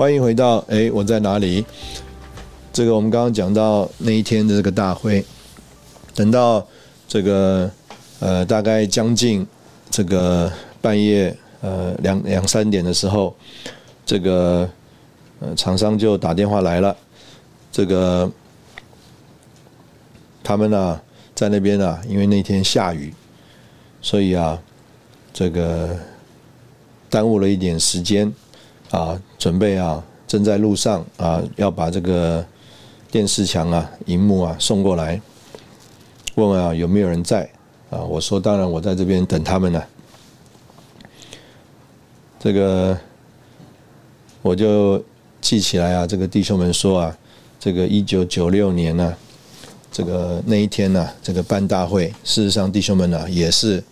[0.00, 1.62] 欢迎回到哎，我在哪里？
[2.72, 5.22] 这个我们刚刚讲到那一天的这个大会，
[6.14, 6.66] 等到
[7.06, 7.70] 这个
[8.18, 9.46] 呃大概将近
[9.90, 13.36] 这个半夜呃两两三点的时候，
[14.06, 14.66] 这个
[15.38, 16.96] 呃厂商就打电话来了，
[17.70, 18.32] 这个
[20.42, 20.98] 他们呢
[21.34, 23.12] 在那边啊，因为那天下雨，
[24.00, 24.58] 所以啊
[25.34, 25.94] 这个
[27.10, 28.32] 耽误了一点时间。
[28.90, 32.44] 啊，准备啊，正在路上啊，要把这个
[33.10, 35.20] 电视墙啊、荧幕啊送过来，
[36.34, 37.48] 问问啊有没有人在
[37.88, 38.02] 啊？
[38.02, 39.82] 我说当然，我在这边等他们呢。
[42.40, 42.98] 这个
[44.42, 45.00] 我就
[45.40, 47.18] 记起来啊，这个弟兄们说啊，
[47.60, 49.14] 这个一九九六年呢，
[49.92, 53.82] 这个那一天呢，这个办大会，事实上弟兄们呢也是。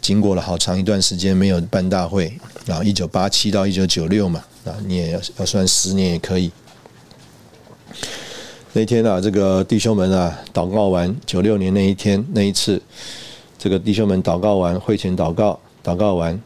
[0.00, 2.32] 经过了好长一段时间没有办大会，
[2.64, 6.50] 然后一九八七到一九九六嘛，啊，你也要要算十年也可以。
[8.72, 12.80] 那天啊，这个弟兄们啊，祷告完九六年那一天那一次，
[13.58, 16.40] 这个弟兄们祷告完会前祷告，祷告完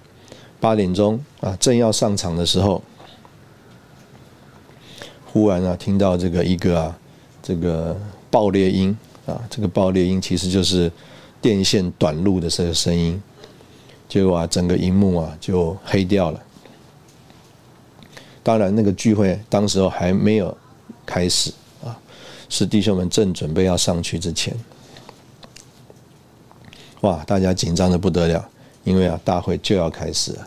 [0.59, 2.83] 八点钟啊，正要上场的时候，
[5.27, 6.99] 忽然啊，听到这个一个啊，
[7.43, 7.97] 这个
[8.31, 10.91] 爆裂音啊，这个爆裂音其实就是
[11.41, 13.21] 电线短路的这个声音。
[14.12, 16.42] 结果啊，整个荧幕啊就黑掉了。
[18.42, 20.55] 当然，那个聚会当时候还没有
[21.07, 21.51] 开始
[21.83, 21.98] 啊，
[22.51, 24.55] 是弟兄们正准备要上去之前。
[27.01, 28.46] 哇，大家紧张的不得了，
[28.85, 30.46] 因为啊，大会就要开始了。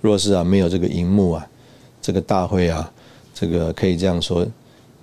[0.00, 1.48] 若是啊没有这个荧幕啊，
[2.02, 2.90] 这个大会啊，
[3.32, 4.44] 这个可以这样说，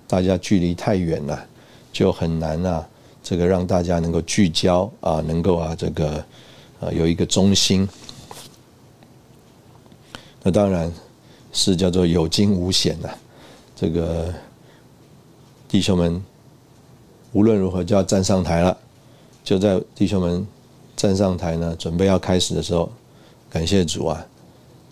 [0.06, 1.42] 大家距离太远了，
[1.90, 2.86] 就很难啊，
[3.22, 6.22] 这个让大家能够聚焦啊，能够啊这个
[6.84, 7.88] 啊有一个中心。
[10.42, 10.92] 那当然
[11.52, 13.08] 是叫做有惊无险呐，
[13.74, 14.32] 这个
[15.66, 16.22] 弟兄们
[17.32, 18.76] 无论如何就要站上台了，
[19.42, 20.46] 就在弟兄们
[20.94, 22.92] 站上台呢，准备要开始的时候，
[23.48, 24.26] 感谢主啊，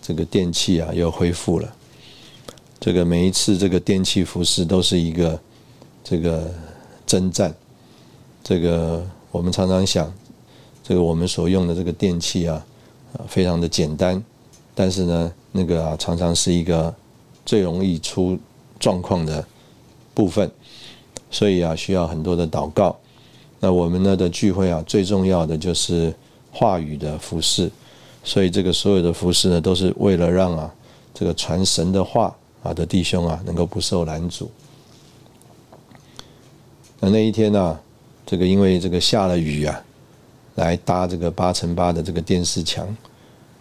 [0.01, 1.71] 这个电器啊又恢复了。
[2.79, 5.39] 这个每一次这个电器服饰都是一个
[6.03, 6.51] 这个
[7.05, 7.53] 征战，
[8.43, 10.11] 这个我们常常想，
[10.83, 12.63] 这个我们所用的这个电器啊，
[13.13, 14.21] 啊非常的简单。
[14.75, 16.93] 但是呢，那个啊，常常是一个
[17.45, 18.37] 最容易出
[18.79, 19.45] 状况的
[20.13, 20.51] 部分，
[21.31, 22.95] 所以啊，需要很多的祷告。
[23.59, 26.13] 那我们呢的聚会啊，最重要的就是
[26.51, 27.71] 话语的服饰，
[28.23, 30.73] 所以这个所有的服饰呢，都是为了让啊，
[31.13, 34.51] 这个传神的话啊的弟兄啊，能够不受拦阻。
[36.99, 37.79] 那那一天呢，
[38.25, 39.85] 这个因为这个下了雨啊，
[40.55, 42.87] 来搭这个八乘八的这个电视墙。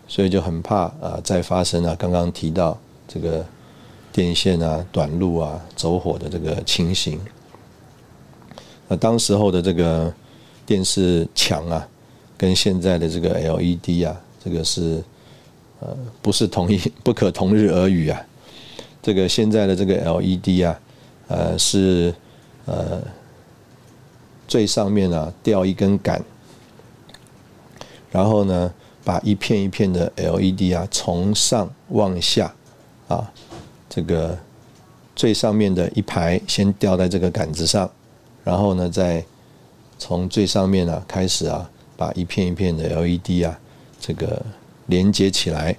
[0.09, 2.76] 所以就很怕啊，再发生啊，刚刚提到
[3.09, 3.42] 这个
[4.12, 7.18] 电线啊短路啊走火的这个情形。
[8.88, 10.12] 那当时候的这个
[10.66, 11.88] 电视墙啊，
[12.37, 15.02] 跟现在的这个 LED 啊，这个是
[15.81, 18.20] 呃不是同一 不可同日而语啊。
[19.00, 20.81] 这个现在的这个 LED 啊，
[21.28, 22.14] 呃是
[22.66, 23.00] 呃
[24.46, 26.22] 最上面啊吊一根杆，
[28.12, 28.72] 然后呢。
[29.05, 32.55] 把一片一片的 LED 啊，从上往下，
[33.09, 33.29] 啊，
[33.88, 34.38] 这个
[35.16, 37.90] 最上面的一排先吊在这个杆子上，
[38.44, 39.25] 然后呢，再
[39.98, 43.59] 从最上面啊开始啊，把一片一片的 LED 啊，
[43.98, 44.40] 这个
[44.87, 45.77] 连接起来。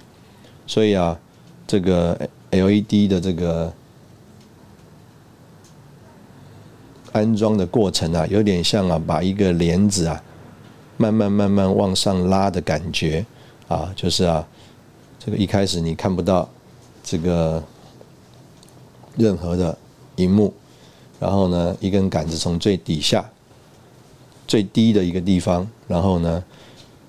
[0.66, 1.18] 所以啊，
[1.66, 3.72] 这个 LED 的这个
[7.12, 10.22] 安装的过程啊，有点像啊，把一个帘子啊。
[10.96, 13.26] 慢慢慢慢往上拉的感觉，
[13.66, 14.46] 啊，就是啊，
[15.18, 16.48] 这个一开始你看不到
[17.02, 17.62] 这个
[19.16, 19.76] 任何的
[20.16, 20.54] 荧幕，
[21.18, 23.28] 然后呢，一根杆子从最底下
[24.46, 26.42] 最低的一个地方，然后呢，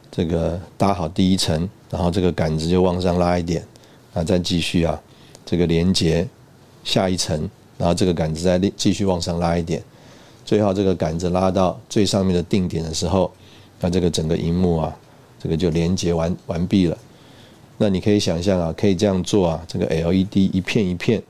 [0.10, 3.63] 这个搭好第一层，然后这个杆子就往上拉一点，
[4.15, 5.00] 啊，再继续啊，
[5.45, 6.28] 这个连接
[6.84, 9.84] 下一层，然后这个杆子再继续往上拉一点，
[10.43, 13.32] 最后这个杆子拉到最上面的定点的时候。
[13.86, 14.98] 那这个整个荧幕啊，
[15.38, 16.98] 这个就连接完完毕了。
[17.78, 21.21] 那你可以想象啊，可以这样做啊，这个 LED 一片一片，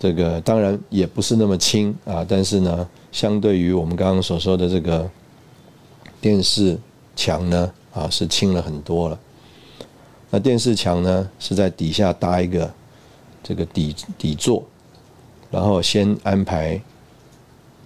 [0.00, 5.10] 这个当然也不是那么轻啊，但是呢，相对于我们刚刚所说的这个
[6.18, 6.78] 电视
[7.14, 9.20] 墙呢，啊是轻了很多了。
[10.30, 12.72] 那电视墙呢是在底下搭一个
[13.42, 14.64] 这个底底座，
[15.50, 16.80] 然后先安排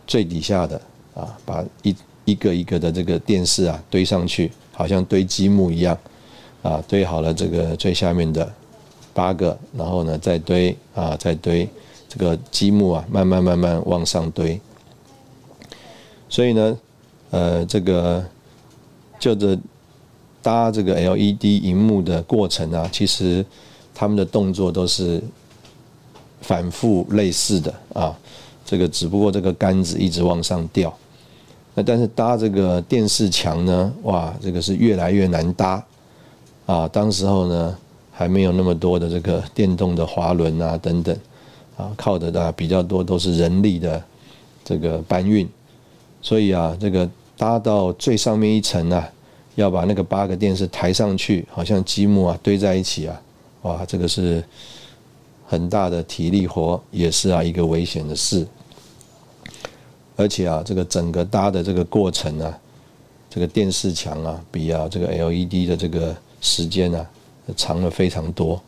[0.07, 0.81] 最底下的
[1.12, 1.92] 啊，把一。
[2.24, 5.98] 一个一个的这个电视啊堆上去，好像堆积木一样，
[6.62, 8.52] 啊堆好了这个最下面的
[9.12, 11.68] 八个，然后呢再堆啊再堆
[12.08, 14.61] 这个积木啊慢慢慢慢往上堆。
[16.28, 16.78] 所以呢，
[17.30, 18.24] 呃这个
[19.18, 19.58] 就着
[20.40, 23.44] 搭这个 LED 荧幕的过程啊，其实
[23.94, 25.22] 他们的动作都是
[26.40, 28.18] 反复类似的啊，
[28.64, 30.96] 这个只不过这个杆子一直往上吊。
[31.74, 35.82] 那但是搭这个电视墙呢，哇，这个是越来越难搭，
[36.66, 37.76] 啊，当时候呢
[38.11, 41.16] 还没有那么多的这个电动的滑轮啊等等，
[41.78, 44.02] 啊，靠的啊比较多都是人力的
[44.62, 45.48] 这个搬运，
[46.20, 47.08] 所以啊，这个
[47.38, 49.08] 搭到最上面一层啊，
[49.54, 53.22] 要把那个八个电视抬上去，好像积木啊堆在一起啊，
[53.62, 54.44] 哇，这个是
[55.46, 58.46] 很大的体力活，也是啊一个危险的事。
[60.14, 62.59] 而且啊，这个整个搭的这个过程啊，
[63.31, 67.05] 这个电视墙啊，比啊这个 LED 的这个时间啊
[67.57, 68.62] 长了非常多。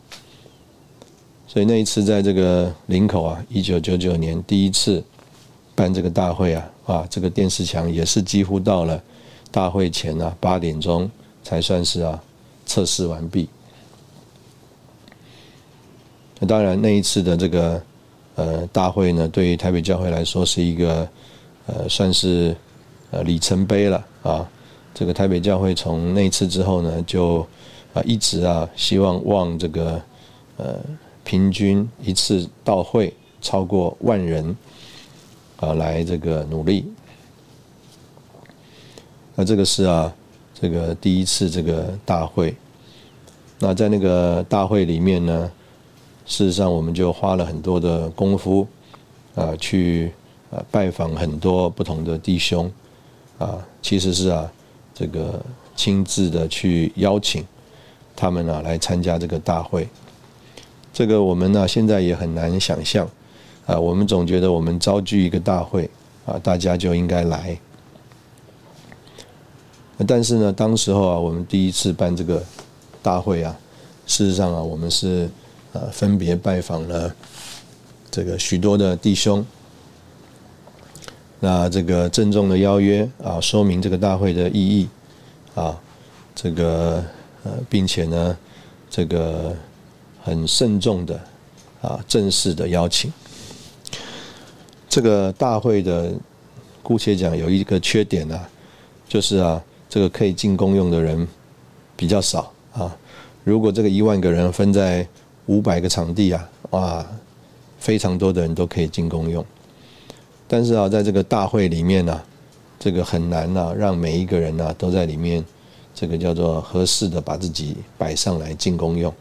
[1.47, 5.01] 所以那一次在这个林口啊，一九九九年第一次
[5.75, 9.01] 办这个大会啊，啊，这个电视墙也是几乎到了
[9.51, 11.09] 大会前啊八点钟
[11.43, 12.21] 才算是啊
[12.65, 13.47] 测试完毕。
[16.39, 17.81] 那当然那一次的这个
[18.33, 21.07] 呃大会呢，对于台北教会来说是一个。
[21.67, 22.55] 呃，算是
[23.11, 24.49] 呃里程碑了啊！
[24.93, 27.45] 这个台北教会从那次之后呢，就
[27.93, 30.01] 啊一直啊希望望这个
[30.57, 30.79] 呃
[31.23, 34.55] 平均一次到会超过万人
[35.57, 36.85] 啊来这个努力。
[39.35, 40.13] 那这个是啊
[40.53, 42.55] 这个第一次这个大会。
[43.59, 45.51] 那在那个大会里面呢，
[46.25, 48.67] 事实上我们就花了很多的功夫
[49.33, 50.13] 啊去
[50.51, 52.71] 啊拜访很多不同的弟兄
[53.37, 54.51] 啊，其实是啊
[54.93, 55.43] 这个
[55.75, 57.45] 亲自的去邀请
[58.15, 59.87] 他们啊来参加这个大会。
[60.93, 63.05] 这个我们呢现在也很难想象
[63.65, 65.89] 啊，我们总觉得我们召聚一个大会
[66.25, 67.57] 啊，大家就应该来。
[70.07, 72.43] 但是呢，当时候啊，我们第一次办这个
[73.01, 73.57] 大会啊，
[74.05, 75.29] 事实上啊，我们是
[75.71, 77.13] 呃分别拜访了
[78.11, 79.45] 这个许多的弟兄，
[81.45, 84.89] 那这个郑重的邀约啊，说明这个大会的意义
[85.53, 85.79] 啊，
[86.33, 87.05] 这个
[87.43, 88.35] 呃，并且呢，
[88.89, 89.55] 这个
[90.23, 91.21] 很慎重的
[91.83, 93.13] 啊，正式的邀请。
[94.89, 96.11] 这个大会的
[96.81, 98.39] 姑且讲有一个缺点呢，
[99.07, 99.61] 就是啊。
[99.87, 101.25] 这个可以进公用的人
[101.95, 102.93] 比较少啊。
[103.45, 105.07] 如果这个一万个人分在
[105.45, 107.05] 五百个场地啊，哇，
[107.77, 109.45] 非常多的人都可以进公用。
[110.47, 112.21] 但是啊，在这个大会里面呢，
[112.79, 115.43] 这个很难呐，让每一个人呢都在里面，
[115.93, 119.13] 这个叫做合适的把自己摆上来进攻用。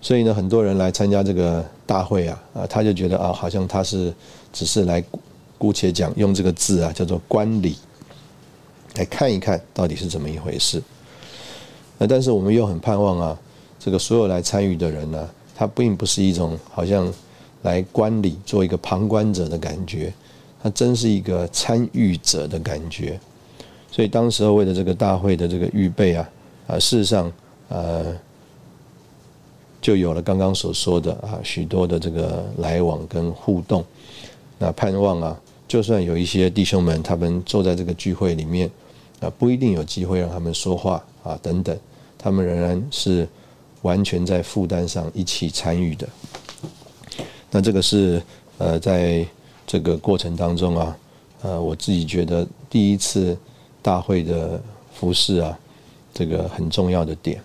[0.00, 4.12] 所以呢，很多人来参加这个大会啊，啊，他就觉得啊，好像他是
[4.52, 5.02] 只是来
[5.58, 7.76] 姑且讲用这个字啊，叫做观礼。
[8.96, 10.80] 来看一看到底是怎么一回事，
[11.98, 13.38] 那但是我们又很盼望啊，
[13.80, 17.12] 这个所有来参与的人呢，他并不是一种好像
[17.64, 20.10] 来观礼做一个旁观者的感觉，
[20.62, 23.18] 他真是一个参与者的感觉。
[23.90, 26.30] 所以当时候为了这个大会的这个预备啊，
[26.68, 27.30] 啊，事实上
[27.68, 28.16] 呃，
[29.82, 33.84] 就有了刚刚所说的啊许多的这个来往跟互动。
[34.58, 38.70] 那盼望啊，就算有一些弟兄们他们坐在这个聚会里面。
[39.20, 41.74] 啊，不一定有机会让他们说话啊，等等，
[42.18, 43.26] 他们仍然是
[43.80, 46.06] 完全在负担上一起参与的。
[47.54, 48.20] 那这个是
[48.58, 49.24] 呃，在
[49.64, 50.96] 这个过程当中啊，
[51.42, 53.38] 呃，我自己觉得第一次
[53.80, 54.60] 大会的
[54.92, 55.56] 服饰啊，
[56.12, 57.40] 这个很重要的点。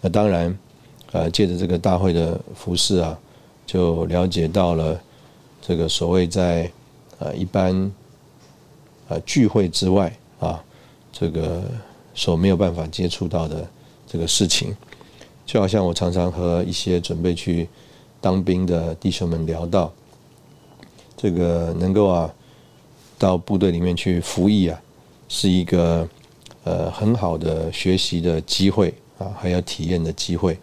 [0.00, 0.56] 那当然，
[1.10, 3.18] 呃，借着这个大会的服饰啊，
[3.66, 5.00] 就了解到了
[5.60, 6.70] 这个所谓在
[7.18, 7.90] 呃一般
[9.08, 10.62] 呃聚会之外啊。
[11.12, 11.64] 这个
[12.14, 13.68] 所没有办法接触到的
[14.06, 14.76] 这个事情，
[15.44, 17.68] 就好像我常常和一些准备去
[18.20, 19.92] 当兵的弟兄们聊到，
[21.16, 22.34] 这个能够啊
[23.18, 24.80] 到部队里面去服役啊，
[25.28, 26.08] 是一个
[26.64, 30.58] 呃很好的学习的机会啊，还有体验的机会。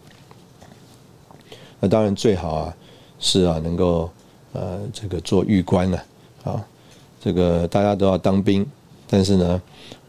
[1.79, 2.77] 那当然最好啊
[3.19, 4.09] 是啊能够
[4.53, 6.05] 呃这个做狱官啊
[6.43, 6.67] 啊，
[7.21, 8.65] 这个大家都要当兵，
[9.09, 9.61] 但是呢。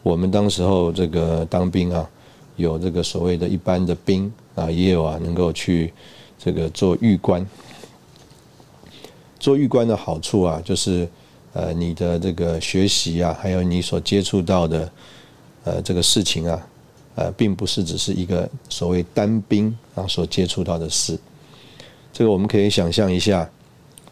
[0.04, 2.08] 我们当时候这个当兵啊，
[2.56, 5.92] 有这个所谓的一般的兵啊，也有啊能够去
[6.38, 7.44] 这个做狱官。
[9.38, 11.08] 做狱官的好处啊，就是
[11.52, 14.92] 呃你的这个学习啊，还有你所接触到的
[15.64, 16.66] 呃这个事情啊，
[17.16, 21.18] 呃并不是只是一个所谓单兵啊所接触到的事。
[22.12, 23.48] 这个我们可以想象一下，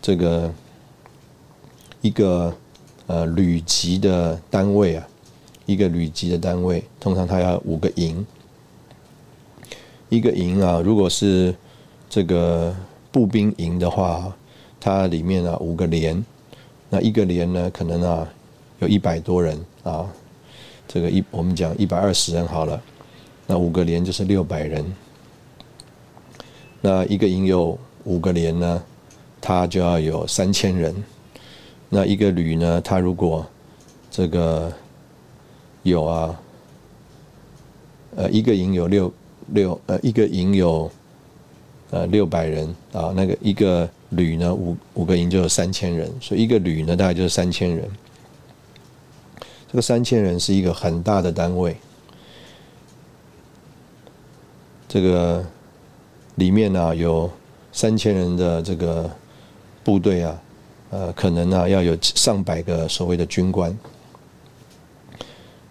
[0.03, 0.53] 这个
[2.01, 2.55] 一个
[3.07, 5.09] 呃旅级的单位啊。
[5.67, 8.25] 一个旅级的单位，通常它要五个营。
[10.09, 11.53] 一个营啊，如果是
[12.17, 12.75] 这个
[13.13, 14.35] 步兵营的话，
[14.81, 16.25] 它里面啊五个连，
[16.89, 18.27] 那一个连呢，可能啊
[18.79, 20.11] 有一百多人啊。
[20.89, 22.83] 这个一我们讲一百二十人好了，
[23.47, 24.83] 那五个连就是六百人。
[26.81, 28.83] 那一个营有五个连呢，
[29.39, 30.95] 它就要有三千人。
[31.91, 33.47] 那一个旅呢，它如果
[34.11, 34.73] 这个
[35.83, 36.41] 有啊，
[38.17, 39.13] 呃，一个营有六
[39.49, 40.91] 六呃，一个营有
[41.91, 47.89] 呃六百人啊，那个一个旅呢五五个营就有三千人，所以一个旅呢大概就是三千人。
[49.69, 51.77] 这个三千人是一个很大的单位，
[54.89, 55.45] 这个
[56.37, 57.31] 里面呢有
[57.73, 59.11] 三千人的这个
[59.83, 60.43] 部队啊，
[60.91, 63.77] 呃，可能呢要有上百个所谓的军官。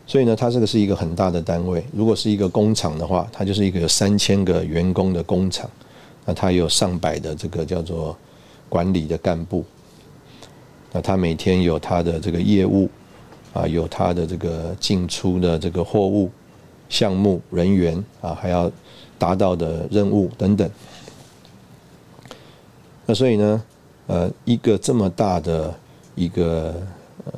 [0.07, 1.83] 所以呢，它这个是一个很大的单位。
[1.91, 5.67] 如果是一个工厂的话，它就是一个有三千个员工的工厂。
[6.25, 8.17] 那他有上百的这个叫做
[8.67, 9.63] 管理的干部。
[10.91, 12.89] 那他每天有他的这个业务
[13.53, 16.29] 啊，有他的这个进出的这个货物
[16.89, 18.71] 项目人员啊，还要
[19.17, 20.69] 达到的任务等等。
[23.05, 23.63] 那所以呢，
[24.07, 25.73] 呃，一个这么大的
[26.15, 26.75] 一个
[27.25, 27.33] 呃。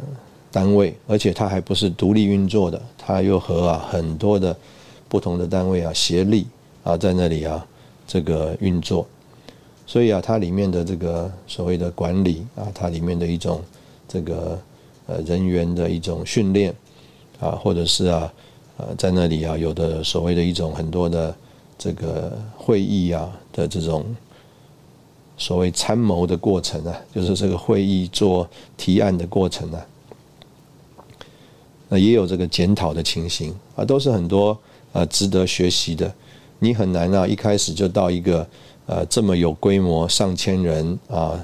[0.50, 4.58] 单位，而且它还不是独立运作的，它又和啊很多的
[5.08, 6.48] 不同的单位啊协力
[6.84, 7.64] 啊在那里啊
[8.08, 9.06] 这个运作。
[9.86, 13.62] 所以啊，它里面的这个所谓的管理啊，它里面的一种
[14.06, 14.60] 这个
[15.06, 16.76] 呃人员的一种训练
[17.40, 18.34] 啊，或者是啊
[18.76, 21.34] 呃在那里啊有的所谓的一种很多的
[21.78, 24.04] 这个会议啊的这种
[25.38, 28.46] 所谓参谋的过程啊，就是这个会议做
[28.76, 29.86] 提案的过程啊，
[31.88, 34.58] 那也有这个检讨的情形啊，都是很多
[34.92, 36.14] 啊值得学习的。
[36.60, 38.48] 你很难啊，一开始就到一个。
[38.90, 41.38] 呃，这么有规模，上千人啊，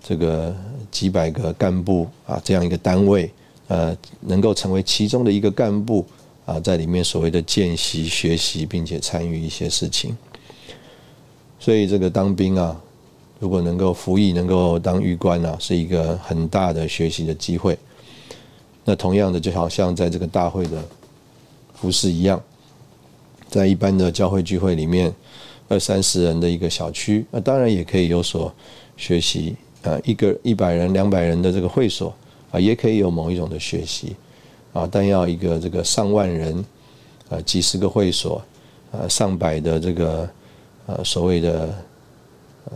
[0.00, 0.54] 这个
[0.88, 3.28] 几百个干部啊，这样一个单位，
[3.66, 6.06] 呃，能够成为其中的一个干部
[6.44, 10.16] 啊，在里面所谓的见习、学习，并且参与一些事情。
[11.58, 12.80] 所以这个当兵啊，
[13.40, 17.76] 如果能够服役，能够当狱官啊，是一个很大的学习的机会。
[18.84, 20.80] 那同样的，就好像在这个大会的
[21.74, 22.40] 服饰一样，
[23.48, 25.14] 在一般的教会聚会里面。
[25.68, 28.54] 二三十人的一个小区，那当然也可以有所
[28.96, 29.98] 学习啊。
[30.04, 32.14] 一个一百人、两百人的这个会所
[32.52, 34.14] 啊，也可以有某一种的学习
[34.72, 34.88] 啊。
[34.88, 36.64] 但要一个这个上万人
[37.28, 38.40] 啊，几十个会所
[38.92, 40.30] 啊，上百的这个
[40.86, 41.74] 呃所谓的
[42.66, 42.72] 呃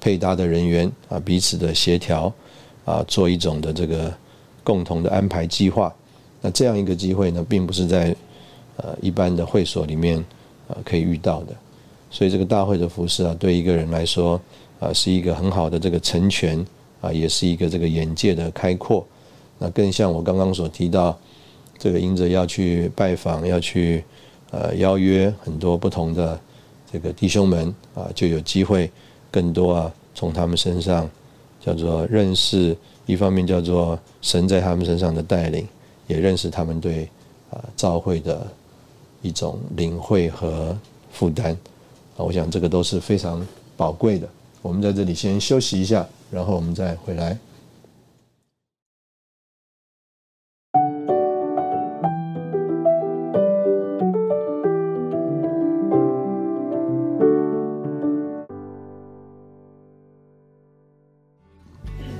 [0.00, 2.32] 配搭的人员啊，彼此的协调
[2.86, 4.10] 啊，做一种的这个
[4.64, 5.94] 共同的安排计划。
[6.40, 8.16] 那这样一个机会呢，并不是在
[8.76, 10.24] 呃一般的会所里面
[10.68, 11.54] 呃可以遇到的。
[12.10, 14.40] 所以这个大会的服饰啊，对一个人来说
[14.78, 16.62] 啊，是一个很好的这个成全
[17.00, 19.06] 啊，也是一个这个眼界的开阔。
[19.58, 21.18] 那更像我刚刚所提到，
[21.78, 24.04] 这个因着要去拜访，要去
[24.50, 26.38] 呃邀约很多不同的
[26.92, 28.90] 这个弟兄们啊，就有机会
[29.30, 31.08] 更多啊，从他们身上
[31.60, 35.66] 叫做认识，一方面叫做神在他们身上的带领，
[36.08, 37.08] 也认识他们对
[37.50, 38.46] 啊召会的
[39.22, 40.76] 一种领会和
[41.10, 41.52] 负担。
[42.16, 43.44] 啊，我想这个都是非常
[43.76, 44.28] 宝贵的。
[44.60, 47.38] 我们在这里先休息一下，然后我们再回来。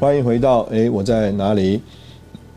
[0.00, 1.80] 欢迎回到哎，我在哪里？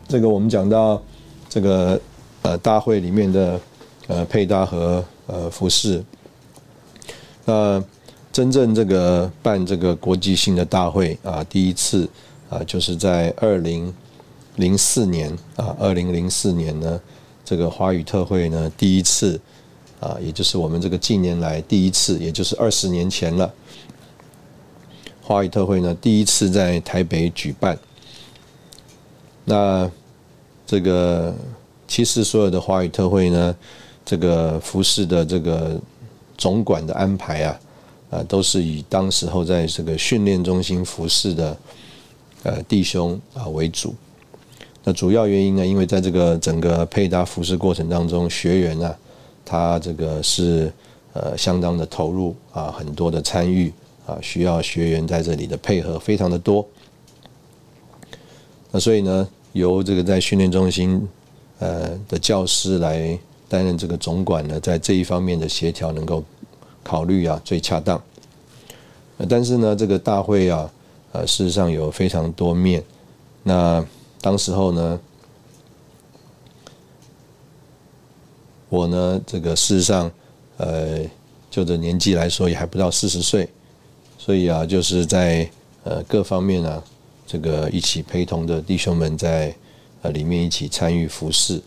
[0.08, 1.02] 这个我们讲到
[1.48, 2.00] 这个
[2.41, 3.60] 呃大会里面的
[4.08, 6.03] 呃配搭和呃服饰。
[7.45, 7.84] 那
[8.32, 12.10] 真正这个办这个国际性的大会啊，第一次
[12.49, 13.93] 啊，就是在二零
[14.56, 16.99] 零四年啊，二零零四年呢，
[17.45, 19.39] 这个华语特会呢，第一次
[19.99, 23.53] 啊，也就是我们这个近年来第一次，也就是二十年前了，
[25.22, 27.78] 华语特会呢，第一次在台北举办。
[29.45, 29.89] 那
[30.66, 31.34] 这个
[31.88, 33.56] 其实所有的华语特会呢，
[34.06, 35.78] 这个服饰的这个。
[36.38, 37.60] 总管的安排啊，
[38.10, 41.58] 啊，都是以当时候在这个训练中心服饰的
[42.43, 43.95] 呃弟兄啊为主。
[44.84, 48.93] 那主要原因呢，因为在这个整个配搭服饰过程当中，学员呢，
[49.45, 50.70] 他这个是
[51.14, 53.72] 呃相当的投入啊，很多的参与
[54.06, 56.68] 啊，需要学员在这里的配合非常的多。
[58.72, 61.08] 那所以呢，由这个在训练中心
[61.60, 63.18] 呃的教师来。
[63.48, 66.24] 担任这个总管呢，在这一方面的协调能够
[66.84, 68.02] 考虑啊最恰当。
[69.30, 70.70] 但是呢，这个大会啊，
[71.14, 72.84] 呃，事实上有非常多面。
[73.43, 73.86] 那
[74.20, 75.00] 当时候呢，
[78.68, 80.12] 我呢，这个事实上，
[80.58, 81.00] 呃，
[81.50, 83.48] 就这年纪来说，也还不到四十岁，
[84.18, 85.50] 所以啊，就是在
[85.84, 86.84] 呃各方面啊，
[87.26, 89.56] 这个一起陪同的弟兄们在
[90.02, 91.62] 呃里面一起参与服侍。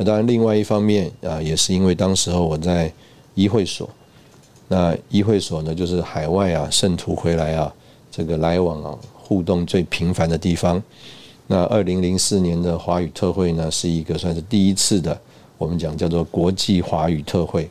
[0.00, 2.90] 那当然，另外一方面啊，也是因为当时候我在
[3.34, 3.90] 医会所，
[4.68, 7.74] 那医会所呢，就是海外啊圣徒回来啊，
[8.08, 10.80] 这个来往啊互动最频繁的地方。
[11.48, 15.20] 那二零零四年的华语特会呢，是一个算是第一次的，
[15.56, 17.68] 我们讲叫做国际华语特会。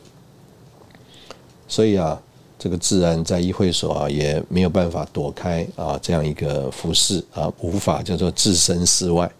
[1.66, 2.20] 所以啊，
[2.58, 9.30] 这个自然在医会所啊也没有办法躲开啊这样一个服饰啊，无法叫做置身事外。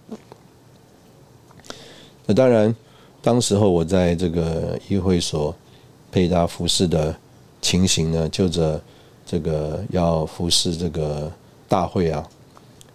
[2.31, 2.77] 那当然，
[3.23, 5.55] 当时候我在这个议会所
[6.13, 7.17] 配搭服饰的
[7.63, 8.79] 情形呢，就着
[9.25, 11.33] 这个要服侍这个
[11.67, 12.29] 大会啊，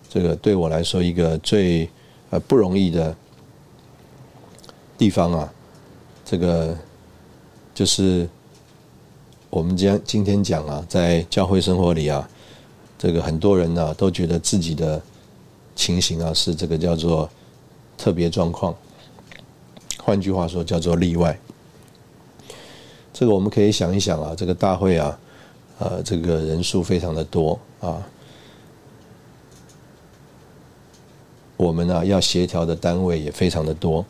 [0.08, 1.90] 这个对我来说一个最
[2.30, 3.16] 呃不容易的
[5.00, 5.52] 地方啊，
[6.24, 6.78] 这个
[7.74, 8.30] 就是
[9.50, 12.30] 我们将今天讲啊，在教会生活里啊，
[13.00, 15.02] 这个很多人呢都觉得自己的
[15.76, 17.28] 情形啊是这个叫做
[17.98, 18.76] 特别状况。
[20.06, 21.40] 换句话说，叫做例外。
[23.14, 25.18] 这个我们可以想一想啊，这个大会啊，
[25.80, 28.04] 呃，这个人数非常的多啊，
[31.56, 34.06] 我们呢要协调的单位也非常的多，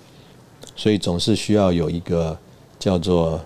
[0.76, 2.36] 所以总是需要有一个
[2.80, 3.40] 叫做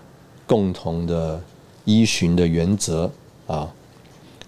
[0.46, 1.38] 共同的
[1.84, 3.10] 依循的原则
[3.46, 3.70] 啊。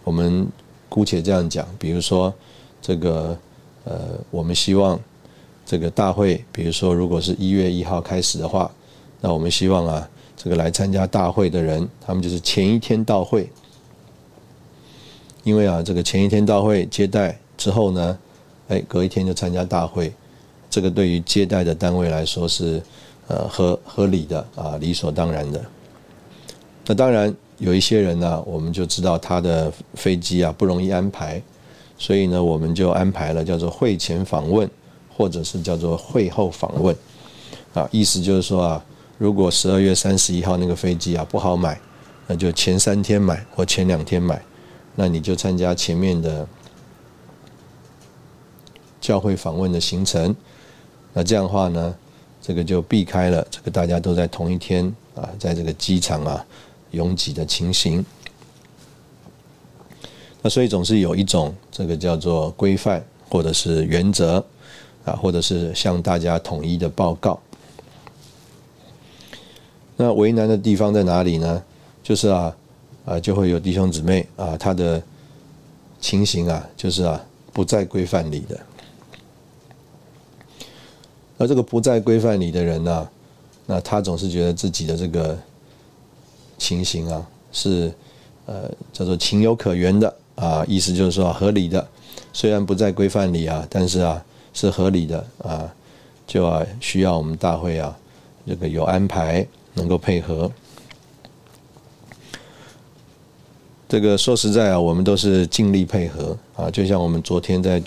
[0.04, 0.46] 我们
[0.88, 2.32] 姑且这样讲，比如说
[2.80, 3.36] 这个
[3.84, 4.98] 呃，我们希望
[5.70, 8.68] 这个大会，比如说如果是一月一号开始的话，
[9.20, 13.48] 那我们希望啊，这个来参加大会的人，他们就是前一天到会，
[15.44, 18.18] 因为啊，这个前一天到会接待之后呢。
[18.66, 20.12] 哎，隔一天就参加大会，
[20.68, 22.82] 这个对于接待的单位来说是
[23.28, 25.64] 呃合合理的啊，理所当然的。
[26.84, 31.40] 那当然有一些人呢，我们就知道他的飞机啊不容易安排，
[31.96, 34.68] 所以呢，我们就安排了叫做会前访问，
[35.20, 36.96] 或者是叫做会后访问
[37.74, 38.84] 啊，意思就是说啊，
[39.18, 41.78] 如果十二月三十一号那个飞机啊不好买，
[42.26, 44.42] 那就前三天买或前两天买，
[44.94, 46.48] 那你就参加前面的。
[49.00, 50.36] 教会访问的行程，
[51.14, 51.94] 那这样的话呢，
[52.40, 56.44] 这个就避开了这个大家都在同一天啊，在这个机场啊
[56.90, 58.04] 拥挤的情形。
[60.42, 64.44] 那所以总是有一种这个叫做规范或者是原则
[65.16, 67.38] 或者是向大家统一的报告。
[69.96, 71.62] 那为难的地方在哪里呢？
[72.02, 72.56] 就是啊
[73.04, 75.02] 啊，就会有弟兄姊妹啊，他的
[76.00, 77.20] 情形啊，就是啊
[77.52, 78.58] 不在规范里的。
[81.38, 83.08] 而这个不在规范里的人呢，
[83.66, 85.38] 那他总是觉得自己的这个
[86.58, 87.92] 情形啊，是
[88.46, 91.86] 呃叫做情有可原的啊，意思就是说合理的，
[92.32, 95.72] 虽然不在规范里啊，但是啊是合理的啊，
[96.26, 97.96] 就啊需要我们大会啊
[98.46, 100.50] 这个有安排，能够配合。
[103.88, 107.82] 这个说实在啊，我们都是尽力配合啊，就像我们昨天在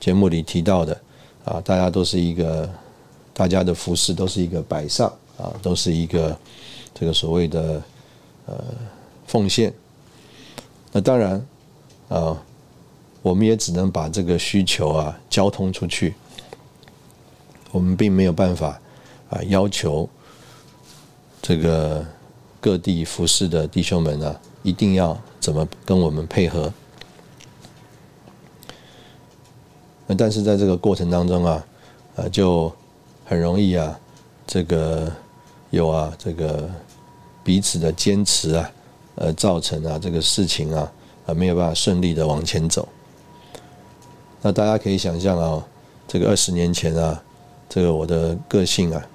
[0.00, 0.98] 节目里提到的。
[1.44, 2.68] 啊，大家都是一个，
[3.32, 6.36] 大家的服饰都是一个摆上啊，都是一个
[6.92, 7.82] 这个所谓的
[8.44, 8.62] 呃
[9.26, 9.72] 奉献。
[10.92, 11.42] 那当然
[12.10, 12.36] 啊，
[13.28, 16.14] 我们也只能把这个需求啊交通出去，
[17.70, 18.80] 我们并没有办法
[19.28, 20.08] 啊要求
[21.42, 22.02] 这个
[22.58, 26.72] 各地服饰的弟兄们呢一定要怎么跟我们配合。
[30.06, 31.66] 那但是在这个过程当中啊，
[32.16, 32.72] 呃，就
[33.26, 34.00] 很容易啊，
[34.46, 35.12] 这个
[35.68, 36.66] 有啊，这个
[37.44, 38.70] 彼此的坚持啊，
[39.16, 40.90] 呃，造成啊这个事情啊，
[41.26, 42.88] 啊没有办法顺利的往前走。
[44.40, 45.66] 那大家可以想象啊，
[46.06, 47.22] 这个二十年前啊，
[47.68, 49.06] 这个我的个性啊，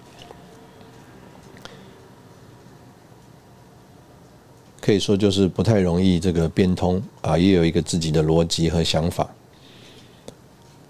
[4.82, 9.30] 可以说就是不太容易这个变通啊，也有一个自己的逻辑和想法。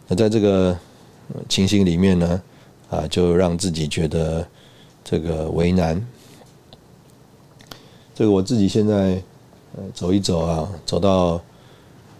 [0.07, 0.77] 那在这个
[1.47, 2.41] 情形里面呢，
[2.89, 4.45] 啊，就让自己觉得
[5.03, 6.03] 这个为难。
[8.15, 9.21] 这个我自己现在
[9.75, 11.39] 呃走一走啊，走到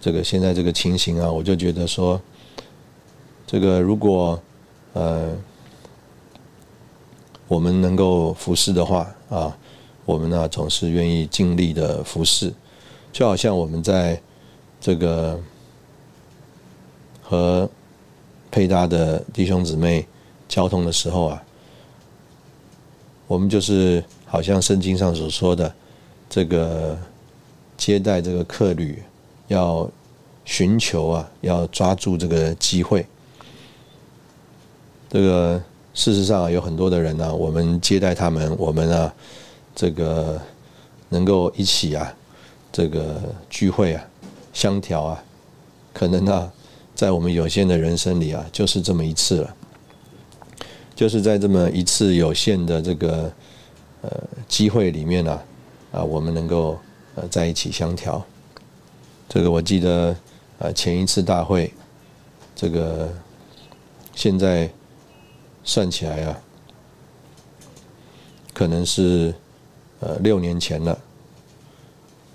[0.04, 2.20] 这个现在这个情形啊，我就觉得说，
[3.46, 4.38] 这个如果
[4.92, 5.34] 呃
[7.48, 9.56] 我们能够服侍的话啊，
[10.04, 12.52] 我们呢总是愿意尽力的服侍，
[13.14, 14.20] 就好像我们在
[14.78, 15.40] 这个。
[17.22, 17.66] 和
[18.50, 20.06] 配搭的弟兄姊妹
[20.46, 21.42] 交通的时候啊，
[23.26, 25.74] 我们就是好像圣经上所说的，
[26.28, 26.98] 这个
[27.78, 29.02] 接待这个客旅
[29.48, 29.90] 要
[30.44, 33.06] 寻求啊，要抓住这个机会。
[35.08, 39.14] 这个事实上有很多的人呢，我们接待他们，我们啊，
[39.74, 40.40] 这个
[41.08, 42.14] 能够一起啊，
[42.72, 44.04] 这个聚会啊，
[44.52, 45.24] 相调啊，
[45.92, 46.52] 可能呢。
[46.96, 49.56] 在我们有限的人生里啊，就是这么一次了，
[50.94, 53.32] 就是在这么一次有限的这个
[54.00, 54.10] 呃
[54.46, 55.40] 机会里面呢，
[55.90, 56.78] 啊，我们能够
[57.16, 58.24] 呃在一起相调。
[59.34, 60.16] 这个我记得
[60.60, 61.68] 呃前一次大会，
[62.54, 63.12] 这个
[64.14, 64.70] 现在
[65.64, 66.38] 算起来啊，
[68.52, 69.34] 可能是
[69.98, 70.96] 呃六年前了。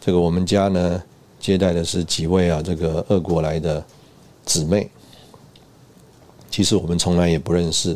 [0.01, 1.01] 这个我们家呢
[1.39, 3.81] 接待的是几位啊，这个俄国来的。
[4.45, 4.89] 姊妹，
[6.49, 7.95] 其实我们从来也不认识。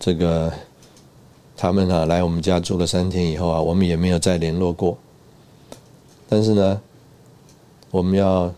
[0.00, 0.52] 这个
[1.56, 4.98] 他们啊来我们家住了三天以后啊，我们也没有再联络过。
[6.28, 6.80] 但是呢，
[7.94, 8.52] 我们要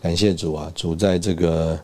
[0.00, 1.76] 感谢主啊，主在这个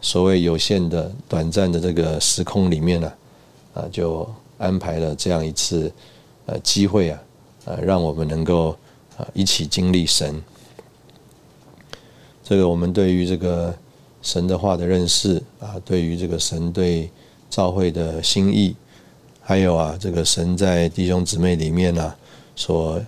[0.00, 3.12] 所谓有限的、短暂的这个时空里面呢，
[3.74, 5.92] 啊，就安排了这样一次
[6.46, 7.22] 呃机会啊，
[7.66, 8.70] 呃，让我们能够
[9.18, 10.42] 啊一起经历神。
[12.42, 13.76] 这个我们对于这个
[14.22, 17.10] 神的话的认识啊，对于这个神对
[17.50, 18.74] 教会的心意，
[19.42, 22.14] 还有啊这个神在弟兄姊妹里面呢
[22.56, 22.98] 所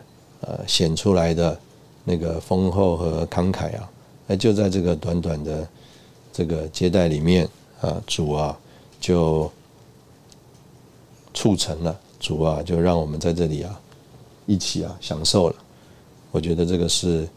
[0.40, 1.58] 呃显出来的
[2.04, 3.90] 那个丰厚和慷慨啊，
[4.26, 5.68] 那就在这个短短的
[6.32, 7.48] 这个接待里面
[7.80, 8.58] 啊，主啊
[9.00, 9.50] 就
[11.34, 13.80] 促成了，主啊就让我们在这里啊
[14.46, 15.56] 一起啊享受了。
[16.30, 17.28] 我觉得这个是。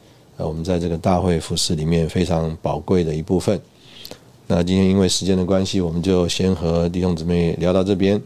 [0.42, 3.60] 呃，我们在这个大会服饰里面非常宝贵的一部分。
[4.48, 8.22] 那今天因为时间的关系，我们就先和弟兄姊妹聊到这边。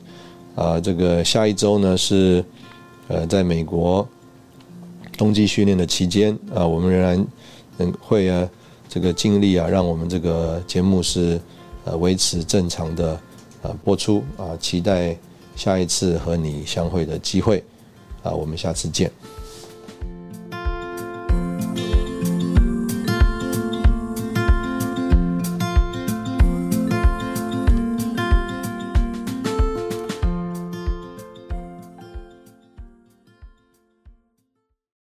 [0.53, 2.45] 啊，这个下一周呢是
[3.07, 4.07] 呃，在美国
[5.18, 7.28] 冬季训练的期间啊，我们仍然
[7.78, 8.49] 嗯会啊
[8.89, 11.39] 这个尽力啊，让我们这个节目是
[11.86, 13.20] 呃维持正常的
[13.61, 15.18] 呃播出啊，期待
[15.55, 17.64] 下一次和你相会的机会
[18.24, 19.11] 啊，我们下次见。